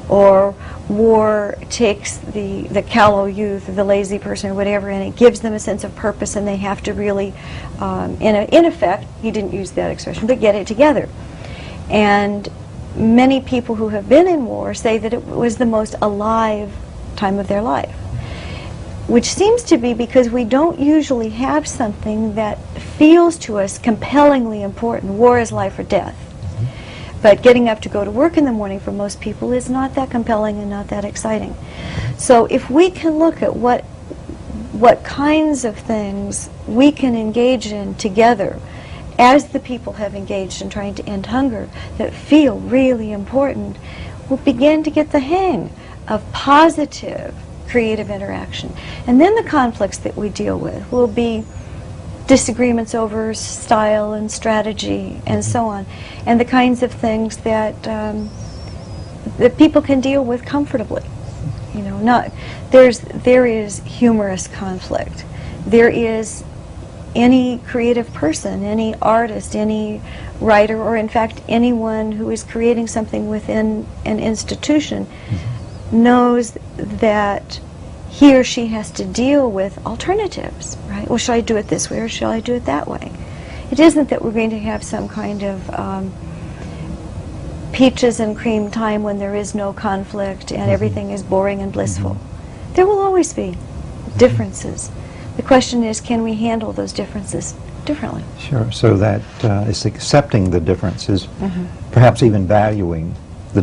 Or 0.08 0.54
war 0.88 1.56
takes 1.72 2.18
the, 2.18 2.64
the 2.68 2.84
callow 2.84 3.26
youth, 3.26 3.76
the 3.76 3.84
lazy 3.84 4.20
person, 4.20 4.52
or 4.52 4.54
whatever, 4.54 4.90
and 4.90 5.04
it 5.04 5.18
gives 5.18 5.40
them 5.40 5.54
a 5.54 5.60
sense 5.60 5.84
of 5.84 5.96
purpose, 5.96 6.36
and 6.36 6.48
they 6.48 6.58
have 6.58 6.84
to 6.84 6.94
really, 6.94 7.34
um, 7.80 8.16
in, 8.22 8.36
a, 8.36 8.44
in 8.56 8.66
effect, 8.66 9.06
he 9.24 9.32
didn't 9.32 9.54
use 9.54 9.72
that 9.72 9.90
expression, 9.90 10.28
but 10.28 10.40
get 10.40 10.54
it 10.54 10.68
together. 10.68 11.10
And 11.90 12.48
many 12.96 13.42
people 13.42 13.76
who 13.76 13.90
have 13.90 14.08
been 14.08 14.28
in 14.28 14.46
war 14.46 14.76
say 14.76 15.00
that 15.00 15.12
it 15.12 15.26
was 15.26 15.58
the 15.58 15.66
most 15.66 15.96
alive 16.04 16.72
time 17.16 17.40
of 17.40 17.48
their 17.48 17.64
life 17.64 17.96
which 19.08 19.26
seems 19.26 19.64
to 19.64 19.78
be 19.78 19.94
because 19.94 20.30
we 20.30 20.44
don't 20.44 20.80
usually 20.80 21.30
have 21.30 21.68
something 21.68 22.36
that 22.36 22.58
feels 22.98 23.38
to 23.38 23.58
us 23.58 23.78
compellingly 23.78 24.64
important. 24.64 25.14
War 25.14 25.40
is 25.40 25.52
life 25.52 25.78
or 25.78 25.84
death. 25.84 26.18
But 27.22 27.42
getting 27.42 27.70
up 27.70 27.82
to 27.82 27.90
go 27.90 28.04
to 28.04 28.12
work 28.12 28.38
in 28.38 28.46
the 28.46 28.52
morning 28.52 28.80
for 28.80 28.92
most 28.92 29.22
people 29.22 29.52
is 29.52 29.70
not 29.70 29.96
that 29.96 30.10
compelling 30.10 30.60
and 30.60 30.70
not 30.70 30.88
that 30.88 31.06
exciting. 31.06 31.56
So 32.18 32.46
if 32.46 32.70
we 32.70 32.90
can 32.90 33.18
look 33.18 33.42
at 33.42 33.56
what 33.56 33.84
what 34.74 35.06
kinds 35.06 35.64
of 35.64 35.78
things 35.78 36.50
we 36.68 36.92
can 36.92 37.16
engage 37.16 37.68
in 37.68 37.96
together 37.96 38.60
as 39.18 39.48
the 39.50 39.60
people 39.60 39.94
have 39.94 40.14
engaged 40.14 40.62
in 40.62 40.70
trying 40.70 40.94
to 40.94 41.06
end 41.08 41.28
hunger 41.28 41.70
that 41.98 42.14
feel 42.14 42.60
really 42.60 43.14
important, 43.14 43.78
we'll 44.28 44.38
begin 44.40 44.84
to 44.84 44.92
get 44.92 45.12
the 45.12 45.20
hang 45.20 45.72
of 46.10 46.30
positive 46.34 47.34
creative 47.68 48.10
interaction. 48.10 48.74
And 49.08 49.20
then 49.20 49.36
the 49.36 49.44
conflicts 49.44 49.98
that 50.00 50.16
we 50.16 50.30
deal 50.30 50.58
with 50.58 50.92
will 50.92 51.08
be 51.08 51.46
disagreements 52.28 52.96
over 52.96 53.34
style 53.34 54.14
and 54.14 54.32
strategy 54.32 55.22
and 55.28 55.46
so 55.46 55.68
on, 55.68 55.86
and 56.26 56.40
the 56.40 56.46
kinds 56.46 56.82
of 56.82 56.92
things 56.92 57.38
that 57.38 57.88
um, 57.88 58.30
that 59.38 59.58
people 59.58 59.82
can 59.82 60.02
deal 60.02 60.24
with 60.24 60.46
comfortably. 60.46 61.04
You 61.74 61.82
know, 61.82 62.00
not 62.00 62.32
there's 62.72 63.00
there 63.00 63.46
is 63.46 63.80
humorous 63.84 64.48
conflict. 64.48 65.26
There 65.66 65.90
is 65.90 66.44
any 67.16 67.60
creative 67.60 68.14
person, 68.14 68.64
any 68.64 68.94
artist, 68.96 69.56
any 69.56 70.02
writer, 70.42 70.82
or 70.82 70.98
in 70.98 71.08
fact 71.08 71.42
anyone 71.48 72.12
who 72.12 72.30
is 72.30 72.44
creating 72.44 72.88
something 72.88 73.30
within 73.30 73.88
an 74.04 74.20
institution 74.20 75.08
knows 75.96 76.58
that 76.78 77.60
he 78.10 78.36
or 78.36 78.44
she 78.44 78.68
has 78.68 78.92
to 78.92 79.06
deal 79.06 79.50
with 79.50 79.84
alternatives, 79.86 80.78
right? 80.88 81.08
Well, 81.08 81.18
should 81.18 81.34
I 81.34 81.42
do 81.42 81.58
it 81.58 81.68
this 81.68 81.90
way 81.90 82.00
or 82.00 82.08
shall 82.08 82.32
I 82.32 82.40
do 82.40 82.54
it 82.54 82.66
that 82.66 82.88
way? 82.88 83.12
It 83.72 83.80
isn't 83.80 84.10
that 84.10 84.22
we're 84.22 84.32
going 84.32 84.52
to 84.52 84.60
have 84.60 84.84
some 84.84 85.10
kind 85.10 85.44
of 85.44 85.70
um, 85.72 86.14
peaches 87.74 88.20
and 88.20 88.38
cream 88.38 88.72
time 88.72 89.04
when 89.04 89.20
there 89.20 89.36
is 89.36 89.54
no 89.54 89.74
conflict 89.74 90.52
and 90.52 90.62
mm-hmm. 90.62 90.70
everything 90.70 91.12
is 91.12 91.24
boring 91.24 91.62
and 91.62 91.74
blissful. 91.74 92.12
Mm-hmm. 92.12 92.74
There 92.74 92.86
will 92.86 93.00
always 93.00 93.34
be 93.34 93.58
differences. 94.18 94.92
The 95.36 95.44
question 95.44 95.84
is, 95.84 96.00
can 96.00 96.24
we 96.24 96.36
handle 96.36 96.72
those 96.72 96.94
differences 96.94 97.54
differently? 97.84 98.24
Sure. 98.40 98.72
So 98.72 98.96
that 98.98 99.22
uh, 99.44 99.66
is 99.68 99.86
accepting 99.86 100.52
the 100.52 100.60
differences, 100.62 101.28
mm-hmm. 101.28 101.66
perhaps 101.92 102.24
even 102.24 102.48
valuing 102.48 103.14
the 103.54 103.62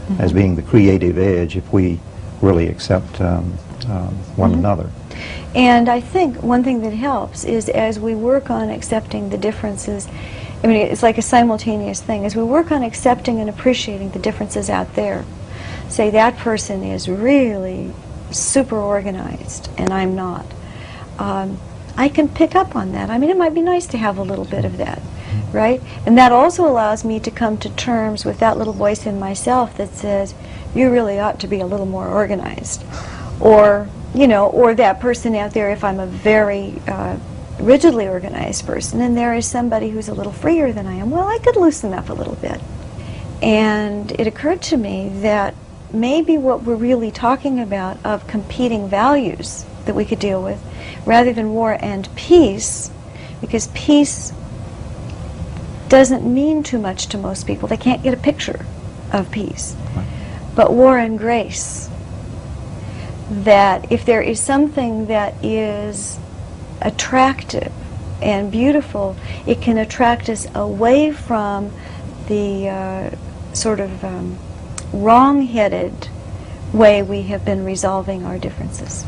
mm-hmm. 0.00 0.20
as 0.20 0.30
mm-hmm. 0.30 0.38
being 0.38 0.56
the 0.56 0.62
creative 0.62 1.18
edge 1.18 1.56
if 1.56 1.72
we 1.72 2.00
really 2.40 2.68
accept 2.68 3.20
um, 3.20 3.52
um, 3.88 4.14
one 4.36 4.50
mm 4.50 4.56
-hmm. 4.56 4.58
another. 4.58 4.86
And 5.54 5.88
I 5.88 6.00
think 6.00 6.42
one 6.42 6.62
thing 6.62 6.82
that 6.82 6.92
helps 6.92 7.44
is 7.44 7.68
as 7.68 7.98
we 7.98 8.14
work 8.14 8.50
on 8.50 8.70
accepting 8.70 9.30
the 9.30 9.38
differences, 9.38 10.08
I 10.62 10.66
mean, 10.66 10.76
it's 10.76 11.02
like 11.02 11.18
a 11.18 11.22
simultaneous 11.22 12.00
thing. 12.00 12.24
As 12.24 12.36
we 12.36 12.42
work 12.42 12.70
on 12.70 12.82
accepting 12.82 13.40
and 13.40 13.50
appreciating 13.50 14.10
the 14.10 14.18
differences 14.18 14.70
out 14.70 14.94
there, 14.94 15.24
say 15.88 16.10
that 16.10 16.36
person 16.36 16.84
is 16.84 17.08
really 17.08 17.92
super 18.30 18.76
organized 18.76 19.70
and 19.76 19.92
I'm 19.92 20.14
not. 20.14 20.46
Um, 21.18 21.58
I 21.96 22.08
can 22.08 22.28
pick 22.28 22.54
up 22.54 22.76
on 22.76 22.92
that. 22.92 23.10
I 23.10 23.18
mean, 23.18 23.30
it 23.30 23.36
might 23.36 23.54
be 23.54 23.62
nice 23.62 23.86
to 23.88 23.98
have 23.98 24.18
a 24.18 24.22
little 24.22 24.44
bit 24.44 24.64
of 24.64 24.76
that, 24.78 25.02
right? 25.52 25.82
And 26.06 26.16
that 26.18 26.32
also 26.32 26.66
allows 26.66 27.04
me 27.04 27.20
to 27.20 27.30
come 27.30 27.56
to 27.58 27.70
terms 27.70 28.24
with 28.24 28.38
that 28.40 28.58
little 28.58 28.72
voice 28.72 29.06
in 29.06 29.18
myself 29.18 29.76
that 29.76 29.90
says, 29.90 30.34
you 30.74 30.90
really 30.90 31.18
ought 31.18 31.40
to 31.40 31.46
be 31.46 31.60
a 31.60 31.66
little 31.66 31.86
more 31.86 32.08
organized. 32.08 32.84
Or, 33.40 33.88
you 34.14 34.26
know, 34.26 34.46
or 34.48 34.74
that 34.74 35.00
person 35.00 35.34
out 35.34 35.52
there, 35.52 35.70
if 35.70 35.82
I'm 35.82 35.98
a 35.98 36.06
very 36.06 36.74
uh, 36.86 37.18
rigidly 37.58 38.06
organized 38.06 38.66
person 38.66 39.00
and 39.00 39.16
there 39.16 39.34
is 39.34 39.46
somebody 39.46 39.90
who's 39.90 40.08
a 40.08 40.14
little 40.14 40.32
freer 40.32 40.72
than 40.72 40.86
I 40.86 40.94
am, 40.94 41.10
well, 41.10 41.28
I 41.28 41.38
could 41.38 41.56
loosen 41.56 41.92
up 41.92 42.08
a 42.08 42.14
little 42.14 42.36
bit. 42.36 42.60
And 43.42 44.12
it 44.12 44.26
occurred 44.26 44.62
to 44.62 44.76
me 44.76 45.10
that 45.22 45.54
maybe 45.92 46.38
what 46.38 46.62
we're 46.62 46.76
really 46.76 47.10
talking 47.10 47.58
about 47.58 47.98
of 48.04 48.26
competing 48.26 48.88
values 48.88 49.64
that 49.86 49.94
we 49.94 50.04
could 50.04 50.18
deal 50.18 50.42
with, 50.42 50.62
rather 51.06 51.32
than 51.32 51.54
war 51.54 51.76
and 51.80 52.14
peace, 52.14 52.90
because 53.40 53.68
peace 53.68 54.32
doesn't 55.90 56.24
mean 56.24 56.62
too 56.62 56.78
much 56.78 57.06
to 57.08 57.18
most 57.18 57.46
people. 57.46 57.68
They 57.68 57.76
can't 57.76 58.02
get 58.02 58.14
a 58.14 58.16
picture 58.16 58.64
of 59.12 59.30
peace 59.30 59.76
but 60.54 60.72
war 60.72 60.98
and 60.98 61.18
grace. 61.18 61.88
That 63.30 63.90
if 63.92 64.04
there 64.04 64.22
is 64.22 64.40
something 64.40 65.06
that 65.06 65.42
is 65.44 66.18
attractive 66.82 67.72
and 68.20 68.50
beautiful, 68.50 69.16
it 69.46 69.62
can 69.62 69.78
attract 69.78 70.28
us 70.28 70.46
away 70.54 71.12
from 71.12 71.72
the 72.28 72.68
uh, 72.68 73.10
sort 73.54 73.80
of 73.80 74.04
um, 74.04 74.36
wrong-headed 74.92 76.08
way 76.72 77.02
we 77.02 77.22
have 77.22 77.44
been 77.44 77.64
resolving 77.64 78.24
our 78.24 78.38
differences. 78.38 79.04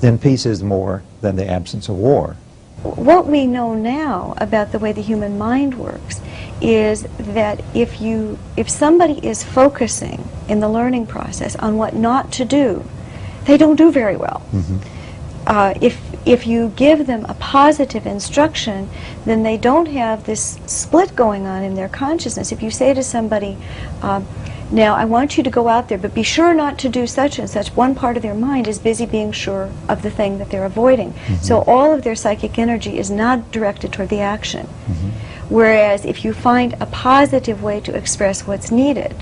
Then 0.00 0.18
peace 0.18 0.46
is 0.46 0.62
more 0.62 1.02
than 1.20 1.36
the 1.36 1.48
absence 1.48 1.88
of 1.88 1.96
war. 1.96 2.36
What 2.82 3.26
we 3.26 3.46
know 3.46 3.74
now 3.74 4.34
about 4.38 4.72
the 4.72 4.78
way 4.78 4.92
the 4.92 5.02
human 5.02 5.36
mind 5.36 5.78
works 5.78 6.20
is 6.60 7.02
that 7.18 7.62
if 7.74 8.00
you 8.00 8.38
if 8.56 8.68
somebody 8.68 9.24
is 9.26 9.42
focusing 9.44 10.26
in 10.48 10.60
the 10.60 10.68
learning 10.68 11.06
process 11.06 11.56
on 11.56 11.76
what 11.76 11.94
not 11.94 12.32
to 12.32 12.44
do, 12.44 12.84
they 13.44 13.56
don't 13.56 13.76
do 13.76 13.90
very 13.90 14.16
well. 14.16 14.42
Mm-hmm. 14.52 14.78
Uh, 15.46 15.74
if 15.80 16.00
if 16.26 16.46
you 16.46 16.68
give 16.76 17.06
them 17.06 17.24
a 17.28 17.34
positive 17.34 18.06
instruction, 18.06 18.88
then 19.24 19.42
they 19.42 19.56
don't 19.56 19.86
have 19.86 20.24
this 20.24 20.58
split 20.66 21.16
going 21.16 21.46
on 21.46 21.62
in 21.62 21.74
their 21.74 21.88
consciousness. 21.88 22.52
If 22.52 22.62
you 22.62 22.70
say 22.70 22.92
to 22.92 23.02
somebody, 23.02 23.56
uh, 24.02 24.22
now 24.72 24.94
I 24.94 25.04
want 25.04 25.36
you 25.36 25.42
to 25.42 25.50
go 25.50 25.68
out 25.68 25.88
there, 25.88 25.98
but 25.98 26.14
be 26.14 26.22
sure 26.22 26.54
not 26.54 26.78
to 26.80 26.88
do 26.88 27.06
such 27.06 27.38
and 27.38 27.50
such, 27.50 27.68
one 27.70 27.94
part 27.94 28.16
of 28.16 28.22
their 28.22 28.34
mind 28.34 28.68
is 28.68 28.78
busy 28.78 29.06
being 29.06 29.32
sure 29.32 29.70
of 29.88 30.02
the 30.02 30.10
thing 30.10 30.38
that 30.38 30.50
they're 30.50 30.64
avoiding. 30.64 31.12
Mm-hmm. 31.12 31.34
So 31.36 31.62
all 31.62 31.92
of 31.92 32.02
their 32.02 32.14
psychic 32.14 32.58
energy 32.58 32.98
is 32.98 33.10
not 33.10 33.50
directed 33.50 33.92
toward 33.92 34.10
the 34.10 34.20
action. 34.20 34.66
Mm-hmm. 34.66 35.54
Whereas 35.54 36.04
if 36.04 36.24
you 36.24 36.32
find 36.32 36.74
a 36.80 36.86
positive 36.86 37.62
way 37.62 37.80
to 37.80 37.96
express 37.96 38.46
what's 38.46 38.70
needed, 38.70 39.14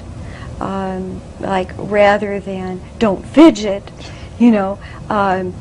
um, 0.60 1.22
like 1.40 1.70
rather 1.78 2.40
than 2.40 2.80
don't 2.98 3.24
fidget, 3.24 3.90
you 4.38 4.50
know, 4.50 4.78
um, 5.08 5.54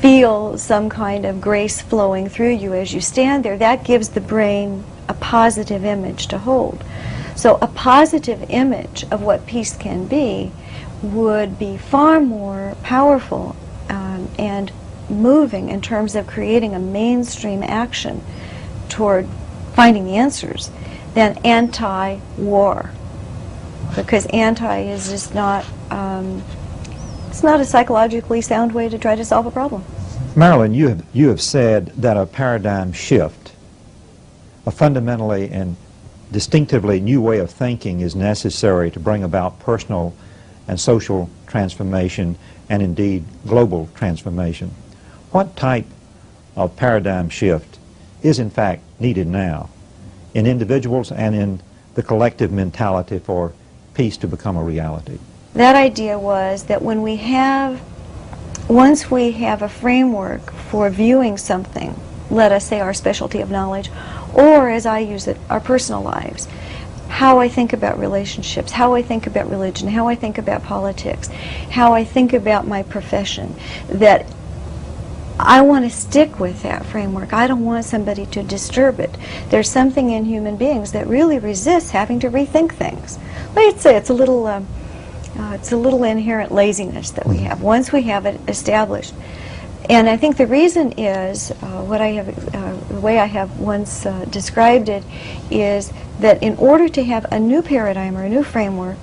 feel 0.00 0.56
some 0.56 0.88
kind 0.88 1.26
of 1.26 1.40
grace 1.40 1.82
flowing 1.82 2.28
through 2.28 2.54
you 2.54 2.72
as 2.72 2.94
you 2.94 3.00
stand 3.00 3.44
there, 3.44 3.58
that 3.58 3.84
gives 3.84 4.10
the 4.10 4.20
brain 4.20 4.84
a 5.08 5.14
positive 5.14 5.84
image 5.84 6.28
to 6.28 6.38
hold. 6.38 6.82
So 7.38 7.56
a 7.62 7.68
positive 7.68 8.50
image 8.50 9.04
of 9.12 9.22
what 9.22 9.46
peace 9.46 9.76
can 9.76 10.08
be 10.08 10.50
would 11.04 11.56
be 11.56 11.76
far 11.76 12.18
more 12.18 12.76
powerful 12.82 13.54
um, 13.88 14.28
and 14.36 14.72
moving 15.08 15.68
in 15.68 15.80
terms 15.80 16.16
of 16.16 16.26
creating 16.26 16.74
a 16.74 16.80
mainstream 16.80 17.62
action 17.62 18.24
toward 18.88 19.28
finding 19.74 20.04
the 20.04 20.16
answers 20.16 20.72
than 21.14 21.38
anti-war 21.44 22.90
because 23.94 24.26
anti 24.26 24.80
is 24.80 25.08
just 25.08 25.32
not 25.32 25.64
um, 25.92 26.42
it's 27.28 27.44
not 27.44 27.60
a 27.60 27.64
psychologically 27.64 28.40
sound 28.40 28.72
way 28.72 28.88
to 28.88 28.98
try 28.98 29.14
to 29.14 29.24
solve 29.24 29.46
a 29.46 29.52
problem. 29.52 29.84
Marilyn, 30.34 30.74
you 30.74 30.88
have, 30.88 31.04
you 31.12 31.28
have 31.28 31.40
said 31.40 31.86
that 31.98 32.16
a 32.16 32.26
paradigm 32.26 32.92
shift, 32.92 33.52
a 34.66 34.72
fundamentally 34.72 35.48
and 35.50 35.76
distinctively 36.32 37.00
new 37.00 37.20
way 37.20 37.38
of 37.38 37.50
thinking 37.50 38.00
is 38.00 38.14
necessary 38.14 38.90
to 38.90 39.00
bring 39.00 39.22
about 39.22 39.58
personal 39.60 40.14
and 40.66 40.78
social 40.78 41.30
transformation 41.46 42.36
and 42.68 42.82
indeed 42.82 43.24
global 43.46 43.88
transformation. 43.94 44.70
What 45.30 45.56
type 45.56 45.86
of 46.56 46.76
paradigm 46.76 47.28
shift 47.28 47.78
is 48.22 48.38
in 48.38 48.50
fact 48.50 48.82
needed 49.00 49.26
now 49.26 49.70
in 50.34 50.46
individuals 50.46 51.10
and 51.10 51.34
in 51.34 51.62
the 51.94 52.02
collective 52.02 52.52
mentality 52.52 53.18
for 53.18 53.52
peace 53.94 54.16
to 54.18 54.26
become 54.26 54.56
a 54.56 54.62
reality? 54.62 55.18
that 55.54 55.74
idea 55.74 56.18
was 56.18 56.64
that 56.64 56.82
when 56.82 57.02
we 57.02 57.16
have, 57.16 57.80
once 58.68 59.10
we 59.10 59.32
have 59.32 59.62
a 59.62 59.68
framework 59.68 60.52
for 60.52 60.88
viewing 60.88 61.36
something, 61.36 61.98
let 62.30 62.52
us 62.52 62.64
say 62.64 62.80
our 62.80 62.94
specialty 62.94 63.40
of 63.40 63.50
knowledge, 63.50 63.90
or 64.38 64.70
as 64.70 64.86
I 64.86 65.00
use 65.00 65.26
it, 65.26 65.36
our 65.50 65.60
personal 65.60 66.02
lives, 66.02 66.46
how 67.08 67.40
I 67.40 67.48
think 67.48 67.72
about 67.72 67.98
relationships, 67.98 68.72
how 68.72 68.94
I 68.94 69.02
think 69.02 69.26
about 69.26 69.50
religion, 69.50 69.88
how 69.88 70.06
I 70.06 70.14
think 70.14 70.38
about 70.38 70.62
politics, 70.62 71.28
how 71.70 71.92
I 71.92 72.04
think 72.04 72.32
about 72.32 72.66
my 72.66 72.82
profession, 72.84 73.56
that 73.88 74.26
I 75.40 75.60
want 75.62 75.84
to 75.84 75.90
stick 75.90 76.38
with 76.38 76.62
that 76.62 76.84
framework. 76.86 77.32
I 77.32 77.46
don't 77.46 77.64
want 77.64 77.84
somebody 77.84 78.26
to 78.26 78.42
disturb 78.42 79.00
it. 79.00 79.16
There's 79.50 79.70
something 79.70 80.10
in 80.10 80.24
human 80.24 80.56
beings 80.56 80.92
that 80.92 81.06
really 81.06 81.38
resists 81.38 81.90
having 81.90 82.20
to 82.20 82.28
rethink 82.30 82.72
things. 82.72 83.18
Let's 83.56 83.82
say 83.82 83.96
it's 83.96 84.10
a 84.10 84.14
little, 84.14 84.46
uh, 84.46 84.62
uh, 85.38 85.52
it's 85.54 85.72
a 85.72 85.76
little 85.76 86.04
inherent 86.04 86.52
laziness 86.52 87.10
that 87.12 87.26
we 87.26 87.36
Mm-hmm. 87.36 87.46
have. 87.46 87.62
Once 87.62 87.92
we 87.92 88.02
have 88.02 88.26
it 88.26 88.40
established, 88.48 89.14
and 89.88 90.08
I 90.08 90.16
think 90.16 90.36
the 90.36 90.46
reason 90.46 90.92
is 90.92 91.50
uh, 91.50 91.82
what 91.82 92.00
I 92.00 92.08
have, 92.08 92.54
uh, 92.54 92.74
the 92.92 93.00
way 93.00 93.18
I 93.18 93.26
have 93.26 93.58
once 93.58 94.04
uh, 94.04 94.24
described 94.26 94.88
it, 94.88 95.02
is 95.50 95.92
that 96.20 96.42
in 96.42 96.56
order 96.56 96.88
to 96.88 97.04
have 97.04 97.26
a 97.32 97.38
new 97.38 97.62
paradigm 97.62 98.16
or 98.16 98.24
a 98.24 98.28
new 98.28 98.42
framework, 98.42 98.96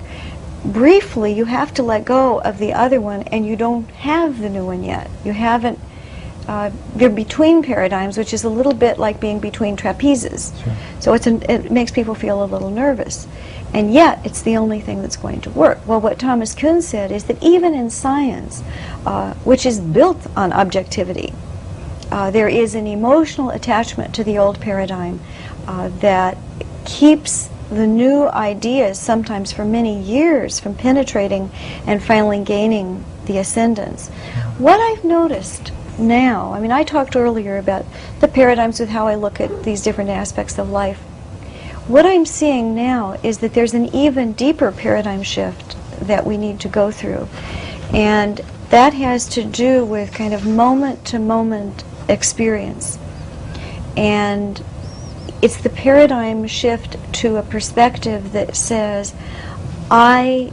briefly 0.64 1.32
you 1.32 1.44
have 1.44 1.72
to 1.74 1.82
let 1.82 2.04
go 2.04 2.40
of 2.40 2.58
the 2.58 2.72
other 2.72 3.00
one, 3.00 3.22
and 3.22 3.46
you 3.46 3.56
don't 3.56 3.88
have 3.90 4.40
the 4.40 4.48
new 4.48 4.64
one 4.64 4.84
yet. 4.84 5.10
You 5.24 5.32
haven't. 5.32 5.78
Uh, 6.48 6.70
you're 6.96 7.10
between 7.10 7.60
paradigms, 7.60 8.16
which 8.16 8.32
is 8.32 8.44
a 8.44 8.48
little 8.48 8.74
bit 8.74 8.98
like 8.98 9.18
being 9.18 9.40
between 9.40 9.76
trapezes. 9.76 10.52
So 11.00 11.12
it's 11.12 11.26
an, 11.26 11.42
it 11.48 11.72
makes 11.72 11.90
people 11.90 12.14
feel 12.14 12.44
a 12.44 12.46
little 12.46 12.70
nervous. 12.70 13.26
And 13.76 13.92
yet, 13.92 14.24
it's 14.24 14.40
the 14.40 14.56
only 14.56 14.80
thing 14.80 15.02
that's 15.02 15.18
going 15.18 15.42
to 15.42 15.50
work. 15.50 15.86
Well, 15.86 16.00
what 16.00 16.18
Thomas 16.18 16.54
Kuhn 16.54 16.80
said 16.80 17.12
is 17.12 17.24
that 17.24 17.42
even 17.42 17.74
in 17.74 17.90
science, 17.90 18.64
uh, 19.04 19.34
which 19.44 19.66
is 19.66 19.80
built 19.80 20.26
on 20.34 20.50
objectivity, 20.50 21.34
uh, 22.10 22.30
there 22.30 22.48
is 22.48 22.74
an 22.74 22.86
emotional 22.86 23.50
attachment 23.50 24.14
to 24.14 24.24
the 24.24 24.38
old 24.38 24.62
paradigm 24.62 25.20
uh, 25.66 25.90
that 26.00 26.38
keeps 26.86 27.50
the 27.68 27.86
new 27.86 28.28
ideas, 28.28 28.98
sometimes 28.98 29.52
for 29.52 29.66
many 29.66 30.00
years, 30.00 30.58
from 30.58 30.74
penetrating 30.74 31.50
and 31.86 32.02
finally 32.02 32.42
gaining 32.42 33.04
the 33.26 33.36
ascendance. 33.36 34.08
What 34.56 34.80
I've 34.80 35.04
noticed 35.04 35.70
now, 35.98 36.54
I 36.54 36.60
mean, 36.60 36.72
I 36.72 36.82
talked 36.82 37.14
earlier 37.14 37.58
about 37.58 37.84
the 38.20 38.28
paradigms 38.28 38.80
with 38.80 38.88
how 38.88 39.06
I 39.06 39.16
look 39.16 39.38
at 39.38 39.64
these 39.64 39.82
different 39.82 40.08
aspects 40.08 40.58
of 40.58 40.70
life. 40.70 41.02
What 41.88 42.04
I'm 42.04 42.26
seeing 42.26 42.74
now 42.74 43.16
is 43.22 43.38
that 43.38 43.54
there's 43.54 43.72
an 43.72 43.94
even 43.94 44.32
deeper 44.32 44.72
paradigm 44.72 45.22
shift 45.22 45.76
that 46.00 46.26
we 46.26 46.36
need 46.36 46.58
to 46.60 46.68
go 46.68 46.90
through. 46.90 47.28
And 47.92 48.38
that 48.70 48.92
has 48.94 49.28
to 49.28 49.44
do 49.44 49.84
with 49.84 50.12
kind 50.12 50.34
of 50.34 50.44
moment 50.44 51.04
to 51.06 51.20
moment 51.20 51.84
experience. 52.08 52.98
And 53.96 54.64
it's 55.40 55.58
the 55.58 55.70
paradigm 55.70 56.48
shift 56.48 56.96
to 57.20 57.36
a 57.36 57.42
perspective 57.42 58.32
that 58.32 58.56
says, 58.56 59.14
I 59.88 60.52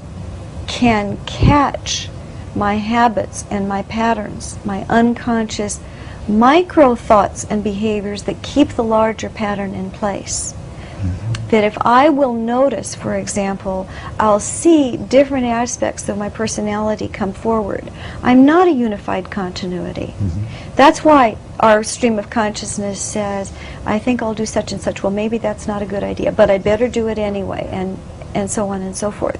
can 0.67 1.17
catch 1.25 2.09
my 2.55 2.75
habits 2.75 3.43
and 3.49 3.67
my 3.67 3.81
patterns, 3.81 4.63
my 4.63 4.85
unconscious 4.87 5.79
micro 6.27 6.93
thoughts 6.93 7.43
and 7.43 7.63
behaviors 7.63 8.23
that 8.23 8.43
keep 8.43 8.69
the 8.69 8.83
larger 8.83 9.29
pattern 9.29 9.73
in 9.73 9.89
place. 9.89 10.53
That 11.49 11.63
if 11.63 11.77
I 11.81 12.09
will 12.09 12.33
notice, 12.33 12.95
for 12.95 13.15
example, 13.15 13.87
I'll 14.19 14.39
see 14.39 14.97
different 14.97 15.45
aspects 15.45 16.09
of 16.09 16.17
my 16.17 16.29
personality 16.29 17.07
come 17.07 17.31
forward. 17.31 17.91
I'm 18.23 18.45
not 18.45 18.67
a 18.67 18.71
unified 18.71 19.29
continuity. 19.29 20.15
Mm-hmm. 20.17 20.75
That's 20.75 21.03
why 21.03 21.37
our 21.59 21.83
stream 21.83 22.17
of 22.17 22.29
consciousness 22.29 22.99
says, 22.99 23.53
I 23.85 23.99
think 23.99 24.23
I'll 24.23 24.33
do 24.33 24.45
such 24.45 24.71
and 24.71 24.81
such. 24.81 25.03
Well, 25.03 25.11
maybe 25.11 25.37
that's 25.37 25.67
not 25.67 25.81
a 25.81 25.85
good 25.85 26.03
idea, 26.03 26.31
but 26.31 26.49
I'd 26.49 26.63
better 26.63 26.87
do 26.87 27.07
it 27.07 27.19
anyway, 27.19 27.69
and, 27.71 27.99
and 28.33 28.49
so 28.49 28.69
on 28.69 28.81
and 28.81 28.95
so 28.95 29.11
forth. 29.11 29.39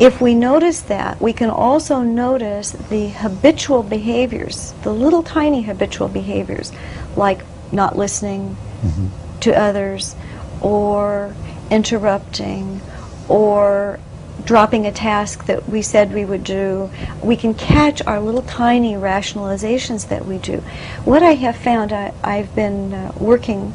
If 0.00 0.20
we 0.20 0.34
notice 0.34 0.80
that, 0.80 1.20
we 1.20 1.32
can 1.32 1.50
also 1.50 2.00
notice 2.02 2.72
the 2.72 3.10
habitual 3.10 3.84
behaviors, 3.84 4.72
the 4.82 4.92
little 4.92 5.22
tiny 5.22 5.62
habitual 5.62 6.08
behaviors, 6.08 6.72
like 7.14 7.42
not 7.70 7.96
listening 7.96 8.56
mm-hmm. 8.82 9.38
to 9.40 9.56
others, 9.56 10.16
or 10.62 11.34
interrupting, 11.70 12.80
or 13.28 13.98
dropping 14.44 14.86
a 14.86 14.92
task 14.92 15.46
that 15.46 15.68
we 15.68 15.82
said 15.82 16.12
we 16.12 16.24
would 16.24 16.44
do. 16.44 16.90
We 17.22 17.36
can 17.36 17.54
catch 17.54 18.02
our 18.06 18.20
little 18.20 18.42
tiny 18.42 18.94
rationalizations 18.94 20.08
that 20.08 20.26
we 20.26 20.38
do. 20.38 20.58
What 21.04 21.22
I 21.22 21.34
have 21.34 21.56
found, 21.56 21.92
I, 21.92 22.12
I've 22.24 22.54
been 22.54 22.92
uh, 22.92 23.12
working 23.18 23.74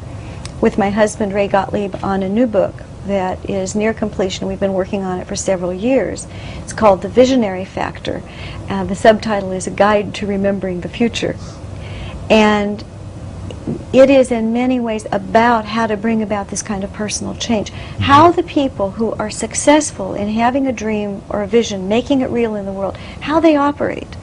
with 0.60 0.76
my 0.76 0.90
husband 0.90 1.32
Ray 1.32 1.48
Gottlieb 1.48 1.96
on 2.02 2.22
a 2.22 2.28
new 2.28 2.46
book 2.46 2.82
that 3.06 3.48
is 3.48 3.74
near 3.74 3.94
completion. 3.94 4.46
We've 4.46 4.60
been 4.60 4.74
working 4.74 5.02
on 5.02 5.18
it 5.18 5.26
for 5.26 5.36
several 5.36 5.72
years. 5.72 6.26
It's 6.58 6.72
called 6.72 7.00
The 7.02 7.08
Visionary 7.08 7.64
Factor. 7.64 8.22
Uh, 8.68 8.84
the 8.84 8.94
subtitle 8.94 9.52
is 9.52 9.66
A 9.66 9.70
Guide 9.70 10.14
to 10.16 10.26
Remembering 10.26 10.82
the 10.82 10.88
Future. 10.88 11.36
And 12.28 12.84
it 13.92 14.10
is 14.10 14.30
in 14.30 14.52
many 14.52 14.80
ways 14.80 15.06
about 15.12 15.64
how 15.64 15.86
to 15.86 15.96
bring 15.96 16.22
about 16.22 16.48
this 16.48 16.62
kind 16.62 16.84
of 16.84 16.92
personal 16.92 17.34
change. 17.34 17.70
How 17.70 18.30
the 18.30 18.42
people 18.42 18.92
who 18.92 19.12
are 19.12 19.30
successful 19.30 20.14
in 20.14 20.28
having 20.28 20.66
a 20.66 20.72
dream 20.72 21.22
or 21.28 21.42
a 21.42 21.46
vision, 21.46 21.88
making 21.88 22.20
it 22.20 22.30
real 22.30 22.54
in 22.54 22.66
the 22.66 22.72
world, 22.72 22.96
how 23.20 23.40
they 23.40 23.56
operate. 23.56 24.16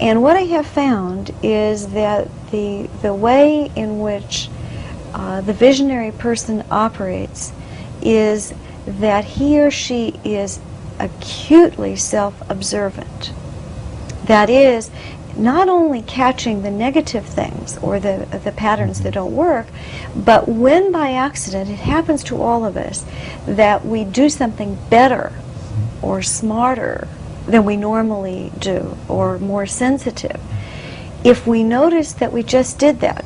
And 0.00 0.22
what 0.22 0.36
I 0.36 0.42
have 0.42 0.66
found 0.66 1.32
is 1.42 1.88
that 1.88 2.28
the, 2.50 2.88
the 3.02 3.14
way 3.14 3.70
in 3.76 4.00
which 4.00 4.48
uh, 5.14 5.40
the 5.42 5.52
visionary 5.52 6.10
person 6.10 6.64
operates 6.70 7.52
is 8.00 8.52
that 8.86 9.24
he 9.24 9.60
or 9.60 9.70
she 9.70 10.18
is 10.24 10.58
acutely 10.98 11.96
self-observant. 11.96 13.32
That 14.24 14.50
is, 14.50 14.90
not 15.36 15.68
only 15.68 16.02
catching 16.02 16.62
the 16.62 16.70
negative 16.70 17.24
things 17.24 17.78
or 17.78 17.98
the, 17.98 18.26
the 18.44 18.52
patterns 18.52 19.02
that 19.02 19.14
don't 19.14 19.34
work, 19.34 19.66
but 20.14 20.48
when 20.48 20.92
by 20.92 21.12
accident, 21.12 21.70
it 21.70 21.78
happens 21.78 22.22
to 22.24 22.40
all 22.40 22.64
of 22.64 22.76
us, 22.76 23.04
that 23.46 23.84
we 23.84 24.04
do 24.04 24.28
something 24.28 24.78
better 24.90 25.32
or 26.02 26.22
smarter 26.22 27.08
than 27.46 27.64
we 27.64 27.76
normally 27.76 28.52
do 28.58 28.96
or 29.08 29.38
more 29.38 29.66
sensitive, 29.66 30.40
if 31.24 31.46
we 31.46 31.62
notice 31.62 32.12
that 32.14 32.32
we 32.32 32.42
just 32.42 32.78
did 32.78 33.00
that, 33.00 33.24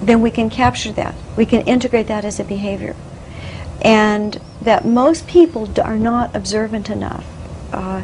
then 0.00 0.20
we 0.20 0.30
can 0.30 0.50
capture 0.50 0.92
that. 0.92 1.14
We 1.36 1.46
can 1.46 1.62
integrate 1.62 2.06
that 2.08 2.24
as 2.24 2.38
a 2.38 2.44
behavior. 2.44 2.94
And 3.82 4.40
that 4.62 4.84
most 4.84 5.26
people 5.26 5.68
are 5.80 5.98
not 5.98 6.34
observant 6.34 6.90
enough 6.90 7.26
uh, 7.72 8.02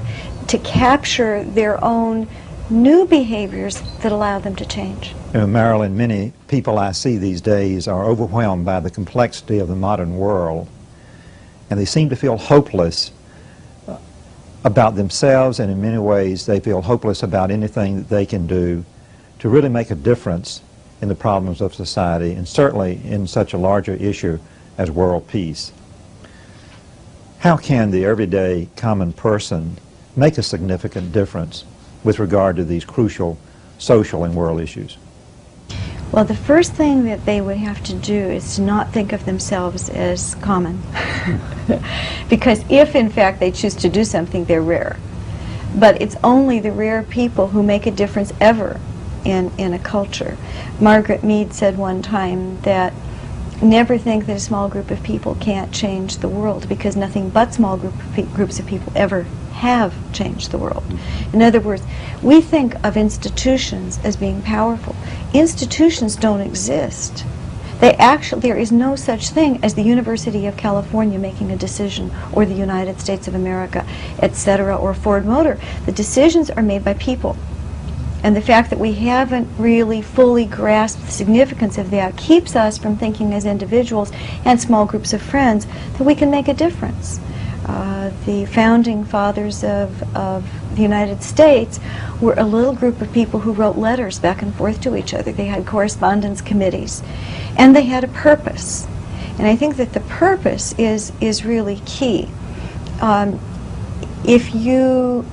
to 0.48 0.58
capture 0.58 1.44
their 1.44 1.82
own 1.82 2.28
new 2.70 3.06
behaviors 3.06 3.80
that 4.02 4.12
allow 4.12 4.38
them 4.38 4.54
to 4.56 4.64
change. 4.64 5.14
Know, 5.34 5.46
Marilyn, 5.46 5.96
many 5.96 6.32
people 6.48 6.78
I 6.78 6.92
see 6.92 7.16
these 7.16 7.40
days 7.40 7.88
are 7.88 8.04
overwhelmed 8.04 8.64
by 8.64 8.80
the 8.80 8.90
complexity 8.90 9.58
of 9.58 9.68
the 9.68 9.76
modern 9.76 10.16
world, 10.16 10.68
and 11.68 11.78
they 11.78 11.84
seem 11.84 12.08
to 12.10 12.16
feel 12.16 12.36
hopeless 12.36 13.10
uh, 13.88 13.98
about 14.64 14.94
themselves, 14.94 15.58
and 15.60 15.70
in 15.70 15.80
many 15.82 15.98
ways 15.98 16.46
they 16.46 16.60
feel 16.60 16.80
hopeless 16.80 17.22
about 17.22 17.50
anything 17.50 17.96
that 17.96 18.08
they 18.08 18.24
can 18.24 18.46
do 18.46 18.84
to 19.40 19.48
really 19.48 19.68
make 19.68 19.90
a 19.90 19.94
difference 19.94 20.62
in 21.00 21.08
the 21.08 21.14
problems 21.14 21.60
of 21.60 21.74
society, 21.74 22.32
and 22.32 22.46
certainly 22.46 23.00
in 23.04 23.26
such 23.26 23.52
a 23.52 23.58
larger 23.58 23.94
issue 23.94 24.38
as 24.78 24.90
world 24.90 25.26
peace. 25.28 25.72
How 27.38 27.56
can 27.56 27.90
the 27.90 28.04
everyday 28.04 28.68
common 28.76 29.14
person 29.14 29.78
make 30.14 30.36
a 30.36 30.42
significant 30.42 31.12
difference 31.12 31.64
with 32.04 32.18
regard 32.18 32.56
to 32.56 32.64
these 32.64 32.84
crucial 32.84 33.38
social 33.78 34.24
and 34.24 34.34
world 34.34 34.60
issues? 34.60 34.96
Well, 36.12 36.24
the 36.24 36.34
first 36.34 36.72
thing 36.72 37.04
that 37.04 37.24
they 37.24 37.40
would 37.40 37.58
have 37.58 37.84
to 37.84 37.94
do 37.94 38.16
is 38.16 38.56
to 38.56 38.62
not 38.62 38.92
think 38.92 39.12
of 39.12 39.24
themselves 39.26 39.88
as 39.88 40.34
common. 40.36 40.82
because 42.28 42.64
if, 42.68 42.96
in 42.96 43.08
fact, 43.10 43.38
they 43.38 43.52
choose 43.52 43.76
to 43.76 43.88
do 43.88 44.04
something, 44.04 44.44
they're 44.44 44.60
rare. 44.60 44.98
But 45.78 46.02
it's 46.02 46.16
only 46.24 46.58
the 46.58 46.72
rare 46.72 47.04
people 47.04 47.48
who 47.48 47.62
make 47.62 47.86
a 47.86 47.92
difference 47.92 48.32
ever 48.40 48.80
in, 49.24 49.52
in 49.56 49.72
a 49.72 49.78
culture. 49.78 50.36
Margaret 50.80 51.22
Mead 51.22 51.52
said 51.52 51.78
one 51.78 52.02
time 52.02 52.60
that 52.62 52.92
never 53.62 53.96
think 53.96 54.26
that 54.26 54.36
a 54.36 54.40
small 54.40 54.68
group 54.68 54.90
of 54.90 55.02
people 55.04 55.36
can't 55.36 55.72
change 55.72 56.18
the 56.18 56.28
world 56.28 56.68
because 56.68 56.96
nothing 56.96 57.30
but 57.30 57.54
small 57.54 57.76
group 57.76 57.94
of 58.18 58.34
groups 58.34 58.58
of 58.58 58.66
people 58.66 58.92
ever 58.96 59.26
have 59.60 59.94
changed 60.12 60.50
the 60.50 60.58
world. 60.58 60.84
In 61.34 61.42
other 61.42 61.60
words, 61.60 61.82
we 62.22 62.40
think 62.40 62.74
of 62.82 62.96
institutions 62.96 64.00
as 64.02 64.16
being 64.16 64.40
powerful. 64.40 64.96
Institutions 65.34 66.16
don't 66.16 66.40
exist. 66.40 67.24
They 67.80 67.94
actually, 67.94 68.40
there 68.40 68.58
is 68.58 68.72
no 68.72 68.96
such 68.96 69.28
thing 69.28 69.62
as 69.62 69.74
the 69.74 69.82
University 69.82 70.46
of 70.46 70.56
California 70.56 71.18
making 71.18 71.50
a 71.50 71.56
decision, 71.56 72.10
or 72.32 72.46
the 72.46 72.54
United 72.54 73.00
States 73.00 73.28
of 73.28 73.34
America, 73.34 73.86
etc., 74.20 74.76
or 74.76 74.94
Ford 74.94 75.26
Motor. 75.26 75.58
The 75.84 75.92
decisions 75.92 76.50
are 76.50 76.62
made 76.62 76.84
by 76.84 76.94
people. 76.94 77.36
And 78.22 78.34
the 78.36 78.42
fact 78.42 78.70
that 78.70 78.78
we 78.78 78.92
haven't 78.92 79.48
really 79.58 80.00
fully 80.02 80.44
grasped 80.46 81.04
the 81.04 81.12
significance 81.12 81.78
of 81.78 81.90
that 81.90 82.16
keeps 82.16 82.56
us 82.56 82.76
from 82.76 82.96
thinking 82.96 83.32
as 83.32 83.44
individuals 83.44 84.10
and 84.44 84.60
small 84.60 84.84
groups 84.86 85.12
of 85.12 85.22
friends 85.22 85.66
that 85.66 86.04
we 86.04 86.14
can 86.14 86.30
make 86.30 86.48
a 86.48 86.54
difference. 86.54 87.20
Uh, 87.70 88.10
the 88.26 88.44
founding 88.46 89.04
fathers 89.04 89.62
of, 89.62 90.16
of 90.16 90.44
the 90.74 90.82
United 90.82 91.22
States 91.22 91.78
were 92.20 92.34
a 92.34 92.44
little 92.44 92.74
group 92.74 93.00
of 93.00 93.12
people 93.12 93.38
who 93.38 93.52
wrote 93.52 93.76
letters 93.78 94.18
back 94.18 94.42
and 94.42 94.52
forth 94.56 94.80
to 94.80 94.96
each 94.96 95.14
other. 95.14 95.30
They 95.30 95.46
had 95.46 95.64
correspondence 95.64 96.40
committees, 96.42 97.00
and 97.56 97.76
they 97.76 97.84
had 97.84 98.02
a 98.02 98.08
purpose. 98.08 98.88
And 99.38 99.46
I 99.46 99.54
think 99.54 99.76
that 99.76 99.92
the 99.92 100.00
purpose 100.00 100.74
is, 100.78 101.12
is 101.20 101.44
really 101.44 101.80
key. 101.86 102.28
Um, 103.00 103.38
if 104.24 104.52
you 104.52 105.24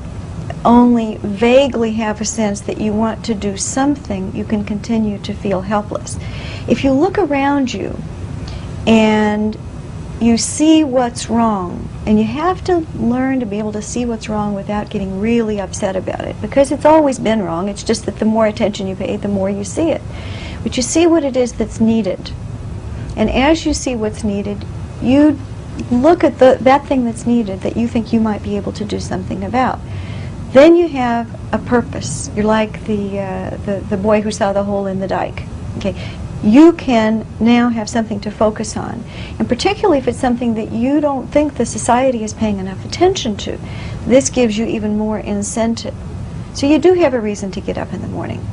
only 0.63 1.17
vaguely 1.17 1.93
have 1.93 2.21
a 2.21 2.25
sense 2.25 2.61
that 2.61 2.79
you 2.79 2.93
want 2.93 3.25
to 3.25 3.33
do 3.33 3.57
something, 3.57 4.35
you 4.35 4.45
can 4.45 4.63
continue 4.63 5.17
to 5.19 5.33
feel 5.33 5.61
helpless. 5.61 6.19
If 6.67 6.83
you 6.83 6.91
look 6.91 7.17
around 7.17 7.73
you 7.73 7.97
and 8.85 9.57
you 10.19 10.37
see 10.37 10.83
what's 10.83 11.29
wrong, 11.29 11.87
and 12.05 12.17
you 12.17 12.25
have 12.25 12.63
to 12.63 12.85
learn 12.95 13.39
to 13.39 13.45
be 13.45 13.59
able 13.59 13.71
to 13.73 13.81
see 13.81 14.05
what's 14.05 14.27
wrong 14.27 14.55
without 14.55 14.89
getting 14.89 15.19
really 15.19 15.59
upset 15.59 15.95
about 15.95 16.21
it, 16.21 16.39
because 16.41 16.71
it's 16.71 16.85
always 16.85 17.19
been 17.19 17.43
wrong. 17.43 17.69
It's 17.69 17.83
just 17.83 18.05
that 18.05 18.17
the 18.17 18.25
more 18.25 18.47
attention 18.47 18.87
you 18.87 18.95
pay, 18.95 19.15
the 19.17 19.27
more 19.27 19.49
you 19.49 19.63
see 19.63 19.91
it. 19.91 20.01
But 20.63 20.75
you 20.75 20.83
see 20.83 21.05
what 21.05 21.23
it 21.23 21.37
is 21.37 21.53
that's 21.53 21.79
needed. 21.79 22.31
And 23.15 23.29
as 23.29 23.65
you 23.65 23.73
see 23.73 23.95
what's 23.95 24.23
needed, 24.23 24.65
you 25.01 25.39
look 25.91 26.23
at 26.23 26.39
the, 26.39 26.57
that 26.61 26.87
thing 26.87 27.05
that's 27.05 27.27
needed 27.27 27.61
that 27.61 27.77
you 27.77 27.87
think 27.87 28.11
you 28.11 28.19
might 28.19 28.41
be 28.41 28.57
able 28.57 28.71
to 28.73 28.85
do 28.85 28.99
something 28.99 29.43
about. 29.43 29.79
Then 30.51 30.75
you 30.75 30.87
have 30.87 31.39
a 31.53 31.59
purpose. 31.59 32.31
You're 32.35 32.45
like 32.45 32.85
the, 32.85 33.19
uh, 33.19 33.49
the, 33.57 33.85
the 33.89 33.97
boy 33.97 34.21
who 34.21 34.31
saw 34.31 34.53
the 34.53 34.63
hole 34.63 34.87
in 34.87 34.99
the 34.99 35.07
dike. 35.07 35.43
Okay, 35.77 35.95
you 36.43 36.73
can 36.73 37.25
now 37.39 37.69
have 37.69 37.89
something 37.89 38.19
to 38.21 38.31
focus 38.31 38.77
on. 38.77 39.03
And 39.39 39.47
particularly 39.47 39.97
if 39.97 40.07
it's 40.07 40.19
something 40.19 40.53
that 40.53 40.71
you 40.71 41.01
don't 41.01 41.27
think 41.27 41.55
the 41.55 41.65
society 41.65 42.23
is 42.23 42.33
paying 42.33 42.59
enough 42.59 42.85
attention 42.85 43.35
to, 43.37 43.57
this 44.05 44.29
gives 44.29 44.57
you 44.57 44.65
even 44.65 44.97
more 44.97 45.19
incentive. 45.19 45.95
So 46.53 46.67
you 46.67 46.79
do 46.79 46.93
have 46.93 47.13
a 47.13 47.19
reason 47.19 47.51
to 47.51 47.61
get 47.61 47.77
up 47.77 47.93
in 47.93 48.01
the 48.01 48.07
morning. 48.07 48.45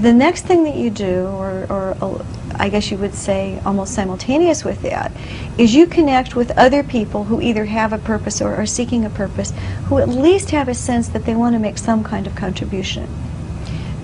The 0.00 0.12
next 0.12 0.46
thing 0.46 0.64
that 0.64 0.74
you 0.74 0.90
do, 0.90 1.26
or, 1.26 1.66
or 1.70 1.96
uh, 2.00 2.24
I 2.56 2.68
guess 2.68 2.90
you 2.90 2.98
would 2.98 3.14
say 3.14 3.60
almost 3.64 3.94
simultaneous 3.94 4.64
with 4.64 4.82
that, 4.82 5.12
is 5.58 5.74
you 5.74 5.86
connect 5.86 6.34
with 6.34 6.50
other 6.58 6.82
people 6.82 7.24
who 7.24 7.40
either 7.40 7.66
have 7.66 7.92
a 7.92 7.98
purpose 7.98 8.40
or 8.40 8.54
are 8.54 8.66
seeking 8.66 9.04
a 9.04 9.10
purpose, 9.10 9.52
who 9.86 9.98
at 9.98 10.08
least 10.08 10.50
have 10.50 10.68
a 10.68 10.74
sense 10.74 11.08
that 11.08 11.24
they 11.24 11.36
want 11.36 11.54
to 11.54 11.60
make 11.60 11.78
some 11.78 12.02
kind 12.02 12.26
of 12.26 12.34
contribution 12.34 13.06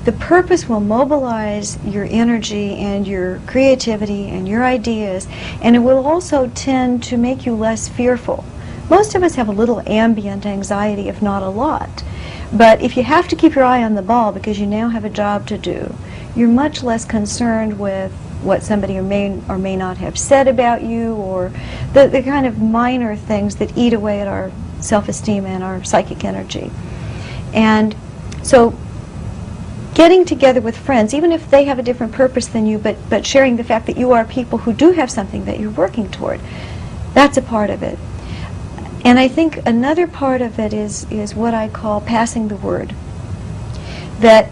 the 0.04 0.12
purpose 0.12 0.68
will 0.68 0.80
mobilize 0.80 1.78
your 1.84 2.06
energy 2.10 2.76
and 2.76 3.06
your 3.06 3.38
creativity 3.46 4.28
and 4.28 4.48
your 4.48 4.64
ideas, 4.64 5.28
and 5.60 5.76
it 5.76 5.80
will 5.80 6.06
also 6.06 6.48
tend 6.48 7.02
to 7.04 7.16
make 7.16 7.46
you 7.46 7.54
less 7.54 7.88
fearful. 7.88 8.44
Most 8.90 9.14
of 9.14 9.22
us 9.22 9.36
have 9.36 9.48
a 9.48 9.52
little 9.52 9.80
ambient 9.88 10.44
anxiety, 10.44 11.08
if 11.08 11.22
not 11.22 11.42
a 11.42 11.48
lot. 11.48 12.02
But 12.52 12.82
if 12.82 12.96
you 12.96 13.04
have 13.04 13.28
to 13.28 13.36
keep 13.36 13.54
your 13.54 13.64
eye 13.64 13.82
on 13.82 13.94
the 13.94 14.02
ball 14.02 14.32
because 14.32 14.58
you 14.58 14.66
now 14.66 14.88
have 14.88 15.04
a 15.04 15.10
job 15.10 15.46
to 15.46 15.56
do, 15.56 15.94
you're 16.34 16.48
much 16.48 16.82
less 16.82 17.04
concerned 17.04 17.78
with 17.78 18.12
what 18.42 18.62
somebody 18.62 19.00
may 19.00 19.40
or 19.48 19.56
may 19.56 19.76
not 19.76 19.98
have 19.98 20.18
said 20.18 20.48
about 20.48 20.82
you 20.82 21.14
or 21.14 21.52
the, 21.92 22.08
the 22.08 22.22
kind 22.22 22.44
of 22.44 22.60
minor 22.60 23.14
things 23.14 23.56
that 23.56 23.76
eat 23.78 23.92
away 23.92 24.20
at 24.20 24.26
our 24.26 24.50
self-esteem 24.80 25.46
and 25.46 25.62
our 25.62 25.82
psychic 25.84 26.24
energy. 26.24 26.70
And 27.54 27.94
so 28.42 28.76
getting 29.94 30.24
together 30.24 30.60
with 30.60 30.76
friends, 30.76 31.12
even 31.12 31.32
if 31.32 31.50
they 31.50 31.64
have 31.64 31.78
a 31.78 31.82
different 31.82 32.12
purpose 32.12 32.46
than 32.46 32.66
you, 32.66 32.78
but, 32.78 32.96
but 33.10 33.26
sharing 33.26 33.56
the 33.56 33.64
fact 33.64 33.86
that 33.86 33.96
you 33.96 34.12
are 34.12 34.24
people 34.24 34.58
who 34.58 34.72
do 34.72 34.92
have 34.92 35.10
something 35.10 35.44
that 35.44 35.60
you're 35.60 35.70
working 35.70 36.10
toward, 36.10 36.40
that's 37.12 37.36
a 37.36 37.42
part 37.42 37.70
of 37.70 37.82
it. 37.82 37.98
And 39.04 39.18
I 39.18 39.28
think 39.28 39.66
another 39.66 40.06
part 40.06 40.40
of 40.40 40.58
it 40.58 40.72
is, 40.72 41.10
is 41.10 41.34
what 41.34 41.54
I 41.54 41.68
call 41.68 42.00
passing 42.00 42.48
the 42.48 42.56
word. 42.56 42.94
That 44.20 44.50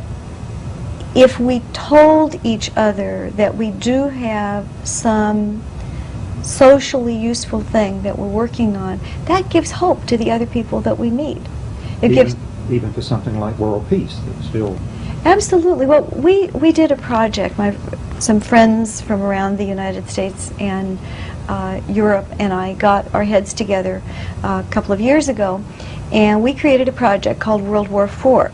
if 1.15 1.39
we 1.41 1.61
told 1.73 2.45
each 2.45 2.71
other 2.77 3.31
that 3.31 3.55
we 3.55 3.71
do 3.71 4.09
have 4.09 4.69
some 4.85 5.63
socially 6.43 7.17
useful 7.17 7.61
thing 7.61 8.03
that 8.03 8.19
we're 8.19 8.29
working 8.29 8.77
on, 8.77 9.01
that 9.27 9.49
gives 9.51 9.73
hope 9.73 10.07
to 10.07 10.17
the 10.17 10.31
other 10.31 10.47
people 10.47 10.81
that 10.81 10.99
we 10.99 11.11
meet. 11.11 11.43
It 12.03 12.13
even, 12.13 12.15
gives 12.15 12.37
even 12.71 12.93
for 12.93 13.03
something 13.03 13.39
like 13.39 13.59
world 13.59 13.89
peace 13.89 14.21
still 14.43 14.79
Absolutely. 15.25 15.87
Well, 15.87 16.03
we, 16.15 16.47
we 16.49 16.73
did 16.73 16.91
a 16.91 16.97
project, 16.97 17.59
my, 17.59 17.77
some 18.19 18.41
friends 18.41 19.01
from 19.01 19.23
around 19.23 19.59
the 19.59 19.65
United 19.65 20.09
States 20.09 20.53
and 20.59 20.99
uh, 21.49 21.81
Europe 21.89 22.27
and 22.39 22.53
I 22.53 22.75
got 22.75 23.13
our 23.15 23.25
heads 23.25 23.53
together 23.53 24.03
uh, 24.43 24.63
a 24.67 24.71
couple 24.71 24.93
of 24.93 25.01
years 25.01 25.29
ago, 25.29 25.63
and 26.13 26.43
we 26.43 26.55
created 26.55 26.89
a 26.89 26.93
project 26.93 27.41
called 27.41 27.63
World 27.63 27.89
War 27.89 28.05
IV. 28.05 28.53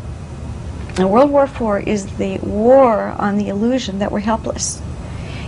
And 0.98 1.10
World 1.10 1.30
War 1.30 1.44
IV 1.44 1.86
is 1.86 2.06
the 2.16 2.38
war 2.38 3.14
on 3.18 3.36
the 3.36 3.48
illusion 3.48 3.98
that 3.98 4.10
we're 4.10 4.20
helpless. 4.20 4.80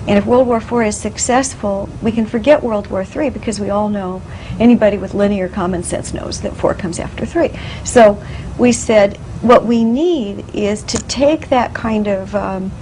And 0.06 0.16
if 0.18 0.24
World 0.24 0.46
War 0.46 0.58
IV 0.58 0.88
is 0.88 0.96
successful, 0.96 1.88
we 2.00 2.12
can 2.12 2.26
forget 2.26 2.62
World 2.62 2.86
War 2.88 3.04
III 3.04 3.30
because 3.30 3.58
we 3.58 3.70
all 3.70 3.88
know, 3.88 4.22
anybody 4.60 4.98
with 4.98 5.14
linear 5.14 5.48
common 5.48 5.82
sense 5.82 6.14
knows 6.14 6.40
that 6.42 6.54
4 6.56 6.74
comes 6.74 6.98
after 6.98 7.26
3. 7.26 7.50
So 7.84 8.22
we 8.58 8.72
said, 8.72 9.18
what 9.40 9.64
we 9.64 9.84
need 9.84 10.44
is 10.54 10.82
to 10.84 10.98
take 10.98 11.48
that 11.48 11.74
kind 11.74 12.08
of 12.08 12.34
um, 12.34 12.72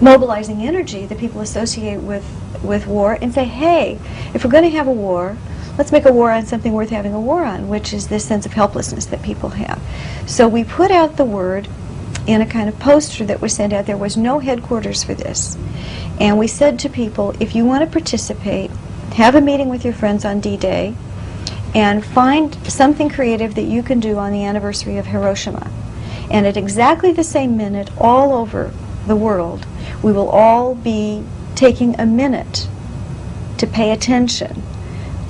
mobilizing 0.00 0.62
energy 0.62 1.06
that 1.06 1.18
people 1.18 1.40
associate 1.40 2.00
with, 2.00 2.24
with 2.62 2.86
war 2.86 3.18
and 3.20 3.32
say, 3.32 3.44
hey, 3.44 3.98
if 4.34 4.44
we're 4.44 4.50
going 4.50 4.64
to 4.64 4.70
have 4.70 4.86
a 4.86 4.92
war, 4.92 5.36
let's 5.76 5.92
make 5.92 6.04
a 6.04 6.12
war 6.12 6.30
on 6.30 6.44
something 6.44 6.72
worth 6.72 6.90
having 6.90 7.14
a 7.14 7.20
war 7.20 7.44
on, 7.44 7.68
which 7.68 7.92
is 7.92 8.08
this 8.08 8.24
sense 8.24 8.44
of 8.44 8.52
helplessness 8.52 9.06
that 9.06 9.22
people 9.22 9.50
have. 9.50 9.80
So 10.26 10.46
we 10.46 10.62
put 10.64 10.90
out 10.90 11.16
the 11.16 11.24
word 11.24 11.68
in 12.26 12.42
a 12.42 12.46
kind 12.46 12.68
of 12.68 12.78
poster 12.78 13.24
that 13.24 13.40
was 13.40 13.54
sent 13.54 13.72
out. 13.72 13.86
There 13.86 13.96
was 13.96 14.16
no 14.16 14.38
headquarters 14.38 15.02
for 15.02 15.14
this. 15.14 15.56
And 16.20 16.38
we 16.38 16.46
said 16.46 16.78
to 16.80 16.90
people, 16.90 17.34
if 17.40 17.54
you 17.54 17.64
want 17.64 17.82
to 17.82 17.90
participate, 17.90 18.70
have 19.14 19.34
a 19.34 19.40
meeting 19.40 19.68
with 19.68 19.84
your 19.84 19.94
friends 19.94 20.24
on 20.24 20.40
D-Day, 20.40 20.94
and 21.74 22.04
find 22.04 22.54
something 22.66 23.08
creative 23.08 23.54
that 23.54 23.62
you 23.62 23.82
can 23.82 24.00
do 24.00 24.18
on 24.18 24.32
the 24.32 24.44
anniversary 24.44 24.96
of 24.96 25.06
Hiroshima. 25.06 25.70
And 26.30 26.46
at 26.46 26.56
exactly 26.56 27.12
the 27.12 27.24
same 27.24 27.56
minute, 27.56 27.90
all 27.98 28.32
over 28.34 28.72
the 29.06 29.16
world, 29.16 29.66
we 30.02 30.12
will 30.12 30.28
all 30.28 30.74
be 30.74 31.24
taking 31.54 31.98
a 31.98 32.06
minute 32.06 32.68
to 33.58 33.66
pay 33.66 33.90
attention 33.90 34.62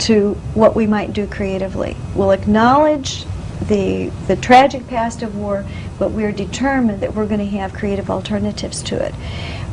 to 0.01 0.35
what 0.55 0.77
we 0.77 0.87
might 0.87 1.13
do 1.13 1.27
creatively. 1.27 1.97
We'll 2.15 2.31
acknowledge 2.31 3.25
the, 3.63 4.11
the 4.27 4.37
tragic 4.37 4.87
past 4.87 5.23
of 5.23 5.37
war, 5.37 5.65
but 5.99 6.11
we're 6.13 6.33
determined 6.33 7.01
that 7.01 7.15
we're 7.15 7.27
going 7.27 7.41
to 7.41 7.57
have 7.59 7.73
creative 7.73 8.11
alternatives 8.11 8.83
to 8.85 9.05
it. 9.05 9.15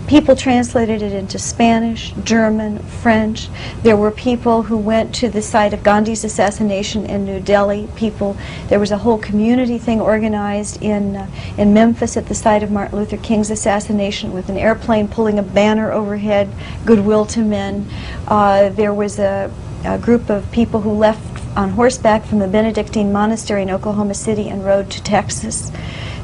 People 0.08 0.36
translated 0.36 1.02
it 1.02 1.14
into 1.14 1.40
Spanish, 1.40 2.14
German, 2.24 2.78
French. 2.78 3.50
There 3.82 3.98
were 3.98 4.12
people 4.12 4.62
who 4.62 4.78
went 4.78 5.16
to 5.16 5.30
the 5.30 5.42
site 5.42 5.74
of 5.74 5.82
Gandhi's 5.82 6.24
assassination 6.24 7.08
in 7.08 7.26
New 7.26 7.40
Delhi. 7.40 7.90
People, 7.96 8.38
there 8.68 8.80
was 8.80 8.92
a 8.92 9.00
whole 9.00 9.18
community 9.18 9.80
thing 9.80 10.00
organized 10.00 10.80
in 10.84 11.16
uh, 11.16 11.28
in 11.58 11.74
Memphis 11.74 12.18
at 12.18 12.28
the 12.28 12.36
site 12.36 12.62
of 12.62 12.70
Martin 12.70 13.00
Luther 13.00 13.18
King's 13.18 13.50
assassination 13.50 14.32
with 14.32 14.48
an 14.48 14.58
airplane 14.58 15.08
pulling 15.08 15.40
a 15.40 15.44
banner 15.44 15.92
overhead, 15.92 16.50
goodwill 16.86 17.26
to 17.26 17.42
men. 17.42 17.88
Uh, 18.28 18.70
there 18.70 18.94
was 18.94 19.18
a, 19.18 19.52
a 19.86 19.98
group 19.98 20.30
of 20.30 20.52
people 20.52 20.82
who 20.82 20.92
left 20.92 21.20
on 21.58 21.72
horseback 21.72 22.26
from 22.26 22.40
the 22.40 22.48
Benedictine 22.48 23.12
monastery 23.12 23.64
in 23.64 23.72
Oklahoma 23.72 24.14
City 24.14 24.50
and 24.50 24.64
rode 24.64 24.92
to 24.92 25.02
Texas. 25.02 25.72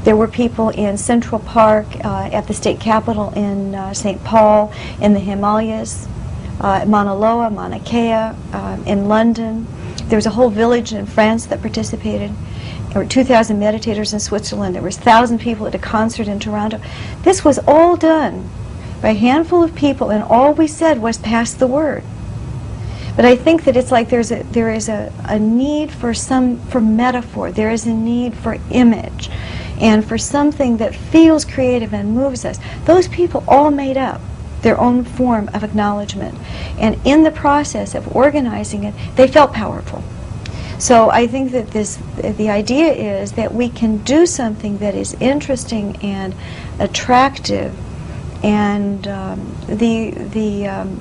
There 0.04 0.16
were 0.16 0.28
people 0.28 0.70
in 0.70 0.98
Central 0.98 1.40
Park, 1.40 1.86
uh, 2.04 2.30
at 2.34 2.48
the 2.48 2.56
state 2.56 2.80
capitol 2.80 3.32
in 3.36 3.76
uh, 3.76 3.94
St. 3.94 4.24
Paul, 4.24 4.74
in 5.00 5.14
the 5.14 5.20
Himalayas, 5.20 6.08
uh, 6.60 6.86
Mauna 6.88 7.14
Loa, 7.14 7.52
Mauna 7.52 7.80
Kea, 7.80 8.12
uh, 8.12 8.84
in 8.88 9.08
London. 9.08 9.68
There 10.06 10.18
was 10.18 10.26
a 10.26 10.32
whole 10.32 10.50
village 10.50 10.92
in 10.92 11.06
France 11.06 11.46
that 11.46 11.62
participated. 11.62 12.32
There 12.90 13.04
were 13.04 13.08
2,000 13.08 13.60
meditators 13.60 14.12
in 14.12 14.20
Switzerland. 14.20 14.74
There 14.74 14.82
was 14.82 14.98
1,000 14.98 15.40
people 15.40 15.68
at 15.68 15.76
a 15.76 15.80
concert 15.80 16.28
in 16.28 16.40
Toronto. 16.40 16.82
This 17.22 17.46
was 17.46 17.60
all 17.68 17.96
done 17.96 18.50
by 19.04 19.10
a 19.10 19.14
handful 19.14 19.62
of 19.62 19.76
people, 19.76 20.10
and 20.10 20.24
all 20.24 20.54
we 20.54 20.66
said 20.66 21.00
was 21.00 21.20
pass 21.20 21.54
the 21.54 21.68
word. 21.68 22.04
But 23.16 23.26
I 23.26 23.36
think 23.36 23.66
that 23.66 23.78
it's 23.78 23.92
like 23.92 24.10
there's 24.10 24.32
a, 24.32 24.42
there 24.44 24.72
is 24.72 24.90
a, 24.90 25.14
a 25.26 25.38
need 25.38 25.92
for 25.92 26.14
some 26.14 26.60
for 26.68 26.82
metaphor. 26.82 27.52
There 27.52 27.70
is 27.70 27.86
a 27.86 27.94
need 27.94 28.34
for 28.34 28.58
image 28.72 29.30
and 29.82 30.06
for 30.06 30.18
something 30.18 30.78
that 30.78 30.96
feels 30.96 31.44
creative 31.44 31.94
and 31.94 32.14
moves 32.14 32.46
us. 32.46 32.60
Those 32.86 33.08
people 33.08 33.44
all 33.48 33.72
made 33.72 33.98
up 33.98 34.22
their 34.62 34.80
own 34.80 35.04
form 35.04 35.50
of 35.54 35.64
acknowledgement. 35.64 36.38
And 36.78 37.00
in 37.04 37.24
the 37.24 37.32
process 37.32 37.96
of 37.96 38.16
organizing 38.16 38.84
it, 38.84 38.94
they 39.16 39.28
felt 39.28 39.54
powerful. 39.54 40.04
So 40.78 41.12
I 41.12 41.28
think 41.28 41.52
that 41.52 41.72
this, 41.72 41.98
the 42.18 42.50
idea 42.50 42.92
is 43.22 43.34
that 43.34 43.54
we 43.54 43.70
can 43.70 43.98
do 43.98 44.26
something 44.26 44.80
that 44.80 44.96
is 44.96 45.14
interesting 45.20 45.96
and 45.98 46.34
attractive, 46.80 47.76
and 48.44 49.08
um, 49.08 49.56
the 49.68 50.10
the 50.10 50.68
um, 50.68 51.00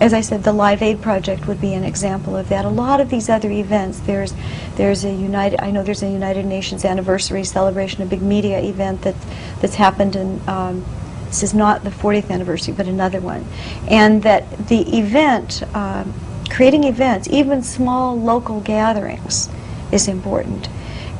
as 0.00 0.14
I 0.14 0.22
said, 0.22 0.42
the 0.44 0.52
Live 0.52 0.80
Aid 0.80 1.02
project 1.02 1.46
would 1.46 1.60
be 1.60 1.74
an 1.74 1.84
example 1.84 2.34
of 2.34 2.48
that. 2.48 2.64
A 2.64 2.70
lot 2.70 3.00
of 3.00 3.10
these 3.10 3.28
other 3.28 3.50
events, 3.50 4.00
there's 4.00 4.32
there's 4.76 5.04
a 5.04 5.12
United, 5.12 5.60
I 5.60 5.70
know 5.70 5.82
there's 5.82 6.02
a 6.02 6.10
United 6.10 6.46
Nations 6.46 6.86
anniversary 6.86 7.44
celebration, 7.44 8.02
a 8.02 8.06
big 8.06 8.22
media 8.22 8.60
event 8.60 9.02
that 9.02 9.14
that's 9.60 9.74
happened 9.74 10.16
in. 10.16 10.40
Um, 10.48 10.84
this 11.26 11.44
is 11.44 11.54
not 11.54 11.84
the 11.84 11.90
40th 11.90 12.28
anniversary, 12.30 12.74
but 12.74 12.88
another 12.88 13.20
one, 13.20 13.46
and 13.88 14.22
that 14.24 14.66
the 14.66 14.98
event, 14.98 15.62
um, 15.76 16.12
creating 16.48 16.84
events, 16.84 17.28
even 17.28 17.62
small 17.62 18.18
local 18.18 18.60
gatherings, 18.60 19.48
is 19.92 20.08
important. 20.08 20.68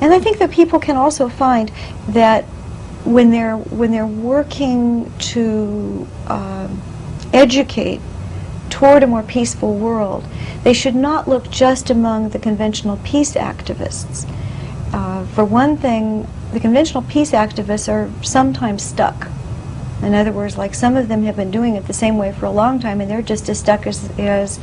And 0.01 0.13
I 0.13 0.19
think 0.19 0.39
that 0.39 0.51
people 0.51 0.81
can 0.81 0.97
also 0.97 1.29
find 1.29 1.71
that 2.09 2.45
when 3.05 3.31
they're 3.31 3.57
when 3.57 3.93
they're 3.93 4.07
working 4.07 5.13
to 5.19 6.09
um, 6.27 6.83
educate 7.33 8.01
toward 8.71 9.03
a 9.03 9.07
more 9.07 9.23
peaceful 9.23 9.75
world, 9.75 10.25
they 10.65 10.73
should 10.73 10.95
not 10.95 11.29
look 11.29 11.51
just 11.51 11.91
among 11.91 12.31
the 12.31 12.39
conventional 12.39 12.99
peace 13.05 13.35
activists. 13.35 14.29
Uh, 14.93 15.25
for 15.27 15.45
one 15.45 15.77
thing, 15.77 16.27
the 16.53 16.61
conventional 16.61 17.03
peace 17.03 17.33
activists 17.33 17.89
are 17.89 18.11
sometimes 18.25 18.83
stuck. 18.83 19.29
In 20.03 20.15
other 20.15 20.33
words, 20.33 20.57
like 20.57 20.75
some 20.75 20.97
of 20.97 21.09
them 21.09 21.25
have 21.25 21.37
been 21.37 21.51
doing 21.51 21.77
it 21.77 21.87
the 21.87 21.93
same 21.93 22.17
way 22.17 22.33
for 22.33 22.47
a 22.47 22.51
long 22.51 22.81
time, 22.81 23.01
and 23.01 23.11
they're 23.11 23.23
just 23.23 23.49
as 23.49 23.59
stuck 23.59 23.87
as, 23.87 24.11
as 24.19 24.59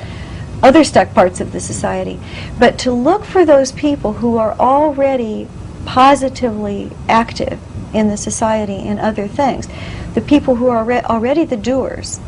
other 0.63 0.83
stuck 0.83 1.13
parts 1.13 1.39
of 1.39 1.51
the 1.51 1.59
society. 1.59 2.19
But 2.57 2.79
to 2.79 2.91
look 2.91 3.23
for 3.23 3.45
those 3.45 3.71
people 3.71 4.13
who 4.13 4.37
are 4.37 4.53
already 4.53 5.47
positively 5.85 6.91
active 7.07 7.59
in 7.93 8.09
the 8.09 8.17
society 8.17 8.75
in 8.75 8.99
other 8.99 9.27
things, 9.27 9.67
the 10.13 10.21
people 10.21 10.55
who 10.55 10.67
are 10.67 10.91
already 11.03 11.45
the 11.45 11.55
doers, 11.57 12.19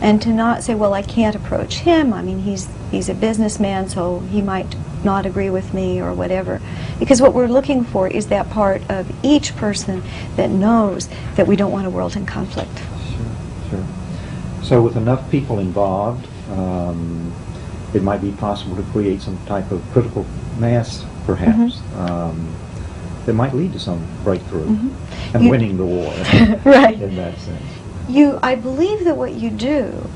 and 0.00 0.22
to 0.22 0.30
not 0.30 0.62
say, 0.62 0.74
well, 0.74 0.94
I 0.94 1.02
can't 1.02 1.34
approach 1.34 1.78
him. 1.78 2.12
I 2.12 2.22
mean, 2.22 2.40
he's 2.40 2.68
he's 2.90 3.08
a 3.08 3.14
businessman, 3.14 3.88
so 3.88 4.20
he 4.20 4.40
might 4.42 4.76
not 5.04 5.26
agree 5.26 5.50
with 5.50 5.74
me 5.74 6.00
or 6.00 6.12
whatever. 6.12 6.60
Because 6.98 7.20
what 7.20 7.34
we're 7.34 7.48
looking 7.48 7.84
for 7.84 8.08
is 8.08 8.28
that 8.28 8.50
part 8.50 8.82
of 8.90 9.10
each 9.24 9.54
person 9.56 10.02
that 10.36 10.50
knows 10.50 11.08
that 11.36 11.46
we 11.46 11.56
don't 11.56 11.72
want 11.72 11.86
a 11.86 11.90
world 11.90 12.16
in 12.16 12.26
conflict. 12.26 12.78
Sure, 12.78 13.70
sure. 13.70 13.86
So 14.62 14.82
with 14.82 14.96
enough 14.96 15.30
people 15.30 15.58
involved, 15.58 16.26
um, 16.50 17.32
it 17.94 18.02
might 18.02 18.20
be 18.20 18.32
possible 18.32 18.76
to 18.76 18.82
create 18.90 19.20
some 19.20 19.38
type 19.46 19.70
of 19.70 19.82
critical 19.92 20.26
mass, 20.58 21.04
perhaps, 21.24 21.76
mm-hmm. 21.76 22.00
um, 22.00 22.54
that 23.26 23.34
might 23.34 23.54
lead 23.54 23.72
to 23.72 23.78
some 23.78 24.04
breakthrough 24.24 24.66
mm-hmm. 24.66 25.36
and 25.36 25.44
you, 25.44 25.50
winning 25.50 25.76
the 25.76 25.84
war. 25.84 26.12
right. 26.64 27.00
In 27.00 27.16
that 27.16 27.38
sense. 27.38 27.77
You, 28.08 28.38
I 28.42 28.54
believe 28.54 29.04
that 29.04 29.16
what 29.16 29.34
you 29.34 29.50
do 29.50 30.08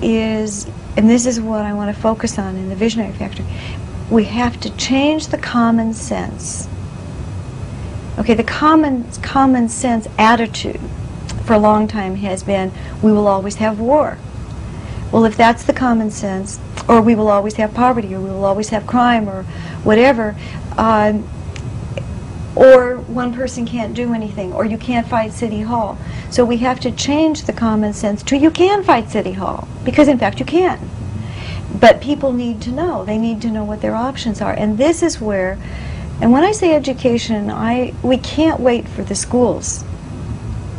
is, 0.00 0.66
and 0.96 1.08
this 1.08 1.26
is 1.26 1.40
what 1.40 1.62
I 1.62 1.74
want 1.74 1.94
to 1.94 2.00
focus 2.00 2.38
on 2.38 2.56
in 2.56 2.70
the 2.70 2.74
Visionary 2.74 3.12
Factor, 3.12 3.44
we 4.10 4.24
have 4.24 4.58
to 4.60 4.74
change 4.76 5.28
the 5.28 5.38
common 5.38 5.92
sense. 5.92 6.68
Okay, 8.18 8.32
the 8.32 8.44
common 8.44 9.10
common 9.22 9.68
sense 9.68 10.08
attitude 10.16 10.80
for 11.44 11.52
a 11.52 11.58
long 11.58 11.86
time 11.86 12.16
has 12.16 12.42
been 12.42 12.72
we 13.02 13.12
will 13.12 13.28
always 13.28 13.56
have 13.56 13.78
war. 13.78 14.16
Well, 15.12 15.24
if 15.26 15.36
that's 15.36 15.64
the 15.64 15.74
common 15.74 16.10
sense, 16.10 16.58
or 16.88 17.02
we 17.02 17.14
will 17.14 17.28
always 17.28 17.54
have 17.54 17.74
poverty, 17.74 18.14
or 18.14 18.20
we 18.20 18.30
will 18.30 18.44
always 18.44 18.70
have 18.70 18.86
crime, 18.86 19.28
or 19.28 19.42
whatever, 19.84 20.34
uh, 20.78 21.12
or 22.56 22.96
one 22.96 23.34
person 23.34 23.66
can't 23.66 23.94
do 23.94 24.14
anything, 24.14 24.52
or 24.52 24.64
you 24.64 24.78
can't 24.78 25.06
fight 25.06 25.32
City 25.32 25.60
Hall. 25.60 25.98
So 26.30 26.44
we 26.44 26.56
have 26.58 26.80
to 26.80 26.90
change 26.90 27.44
the 27.44 27.52
common 27.52 27.92
sense 27.92 28.22
to 28.24 28.36
you 28.36 28.50
can 28.50 28.82
fight 28.82 29.10
City 29.10 29.32
Hall, 29.32 29.68
because 29.84 30.08
in 30.08 30.18
fact 30.18 30.40
you 30.40 30.46
can. 30.46 30.80
But 31.78 32.00
people 32.00 32.32
need 32.32 32.62
to 32.62 32.70
know. 32.70 33.04
They 33.04 33.18
need 33.18 33.42
to 33.42 33.50
know 33.50 33.64
what 33.64 33.82
their 33.82 33.94
options 33.94 34.40
are. 34.40 34.52
And 34.52 34.78
this 34.78 35.02
is 35.02 35.20
where, 35.20 35.58
and 36.20 36.32
when 36.32 36.42
I 36.42 36.52
say 36.52 36.74
education, 36.74 37.50
I 37.50 37.92
we 38.02 38.16
can't 38.16 38.58
wait 38.58 38.88
for 38.88 39.04
the 39.04 39.14
schools 39.14 39.84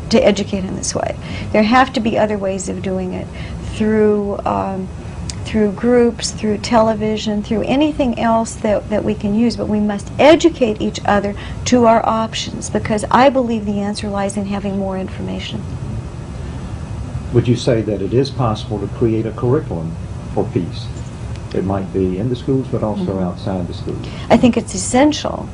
to 0.10 0.20
educate 0.20 0.64
in 0.64 0.76
this 0.76 0.96
way. 0.96 1.18
There 1.52 1.64
have 1.64 1.94
to 1.94 2.00
be 2.00 2.18
other 2.18 2.38
ways 2.38 2.70
of 2.70 2.82
doing 2.82 3.14
it 3.14 3.28
through 3.76 4.40
um, 4.46 4.88
through 5.48 5.72
groups, 5.72 6.32
through 6.32 6.58
television, 6.58 7.42
through 7.42 7.62
anything 7.62 8.20
else 8.20 8.56
that, 8.56 8.90
that 8.90 9.02
we 9.02 9.16
can 9.16 9.34
use, 9.34 9.56
but 9.56 9.70
we 9.70 9.80
must 9.80 10.12
educate 10.20 10.82
each 10.82 11.00
other 11.06 11.34
to 11.64 11.86
our 11.86 12.06
options 12.06 12.70
because 12.70 13.06
I 13.10 13.30
believe 13.30 13.66
the 13.66 13.80
answer 13.80 14.10
lies 14.10 14.36
in 14.36 14.46
having 14.46 14.78
more 14.78 14.98
information. 14.98 15.64
Would 17.34 17.48
you 17.48 17.56
say 17.56 17.82
that 17.82 18.02
it 18.02 18.14
is 18.14 18.30
possible 18.30 18.78
to 18.80 18.88
create 18.96 19.26
a 19.26 19.32
curriculum 19.32 19.96
for 20.34 20.44
peace? 20.52 20.86
It 21.54 21.64
might 21.64 21.92
be 21.94 22.18
in 22.18 22.28
the 22.28 22.36
schools, 22.36 22.68
but 22.68 22.84
also 22.84 23.14
mm 23.14 23.18
-hmm. 23.18 23.28
outside 23.28 23.68
the 23.68 23.74
schools. 23.74 24.06
I 24.30 24.38
think 24.38 24.58
it's 24.58 24.76
essential 24.76 25.46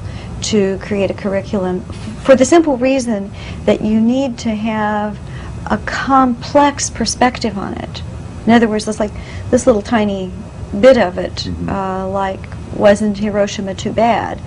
to 0.52 0.78
create 0.88 1.14
a 1.14 1.18
curriculum 1.24 1.82
for 2.24 2.36
the 2.36 2.46
simple 2.46 2.78
reason 2.78 3.32
that 3.66 3.80
you 3.82 4.02
need 4.02 4.38
to 4.38 4.50
have 4.50 5.18
a 5.66 5.78
complex 6.08 6.90
perspective 6.90 7.60
on 7.60 7.74
it. 7.74 8.04
In 8.46 8.52
other 8.52 8.68
words, 8.68 8.88
it's 8.88 9.00
like 9.00 9.12
this 9.50 9.66
little 9.66 9.82
tiny 9.82 10.32
bit 10.80 10.98
of 10.98 11.18
it, 11.18 11.34
mm-hmm. 11.34 11.70
uh, 11.70 12.08
like 12.08 12.40
wasn't 12.76 13.18
Hiroshima 13.18 13.76
too 13.76 13.94
bad, 13.94 14.42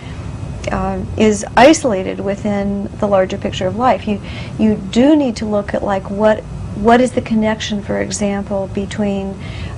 uh, 0.71 1.01
is 1.17 1.45
isolated 1.57 2.21
within 2.21 2.91
the 2.99 3.07
larger 3.07 3.39
picture 3.39 3.67
of 3.67 3.77
life. 3.77 4.07
You 4.07 4.21
you 4.59 4.77
do 4.91 5.17
need 5.17 5.37
to 5.37 5.47
look 5.47 5.75
at 5.75 5.83
like 5.83 6.11
what 6.11 6.41
what 6.77 7.01
is 7.01 7.13
the 7.13 7.23
connection, 7.23 7.83
for 7.83 8.01
example, 8.01 8.69
between 8.75 9.35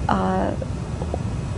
uh, 0.09 0.55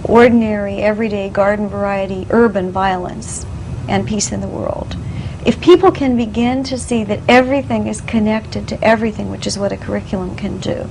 ordinary, 0.04 0.78
everyday, 0.78 1.30
garden 1.30 1.68
variety 1.68 2.26
urban 2.30 2.70
violence 2.70 3.46
and 3.88 4.06
peace 4.06 4.32
in 4.32 4.40
the 4.40 4.48
world. 4.48 4.96
If 5.46 5.60
people 5.62 5.90
can 5.90 6.16
begin 6.16 6.62
to 6.64 6.78
see 6.78 7.04
that 7.04 7.20
everything 7.26 7.86
is 7.86 8.02
connected 8.02 8.68
to 8.68 8.84
everything, 8.84 9.30
which 9.30 9.46
is 9.46 9.58
what 9.58 9.72
a 9.72 9.76
curriculum 9.76 10.36
can 10.36 10.58
do, 10.58 10.86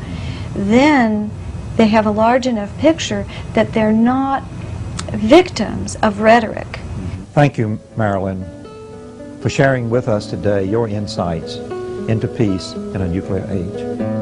then 0.55 1.29
they 1.79 1.87
have 1.87 2.05
a 2.05 2.11
large 2.11 2.45
enough 2.45 2.77
picture 2.77 3.25
that 3.53 3.71
they're 3.71 3.93
not 3.93 4.43
victims 5.13 5.95
of 6.03 6.19
rhetoric. 6.19 6.67
Thank 7.31 7.57
you, 7.57 7.79
Marilyn, 7.95 8.43
for 9.39 9.49
sharing 9.49 9.89
with 9.89 10.09
us 10.09 10.25
today 10.29 10.65
your 10.65 10.89
insights 10.89 11.55
into 12.09 12.27
peace 12.27 12.73
in 12.73 12.97
a 12.97 13.07
nuclear 13.07 13.47
age. 13.49 14.18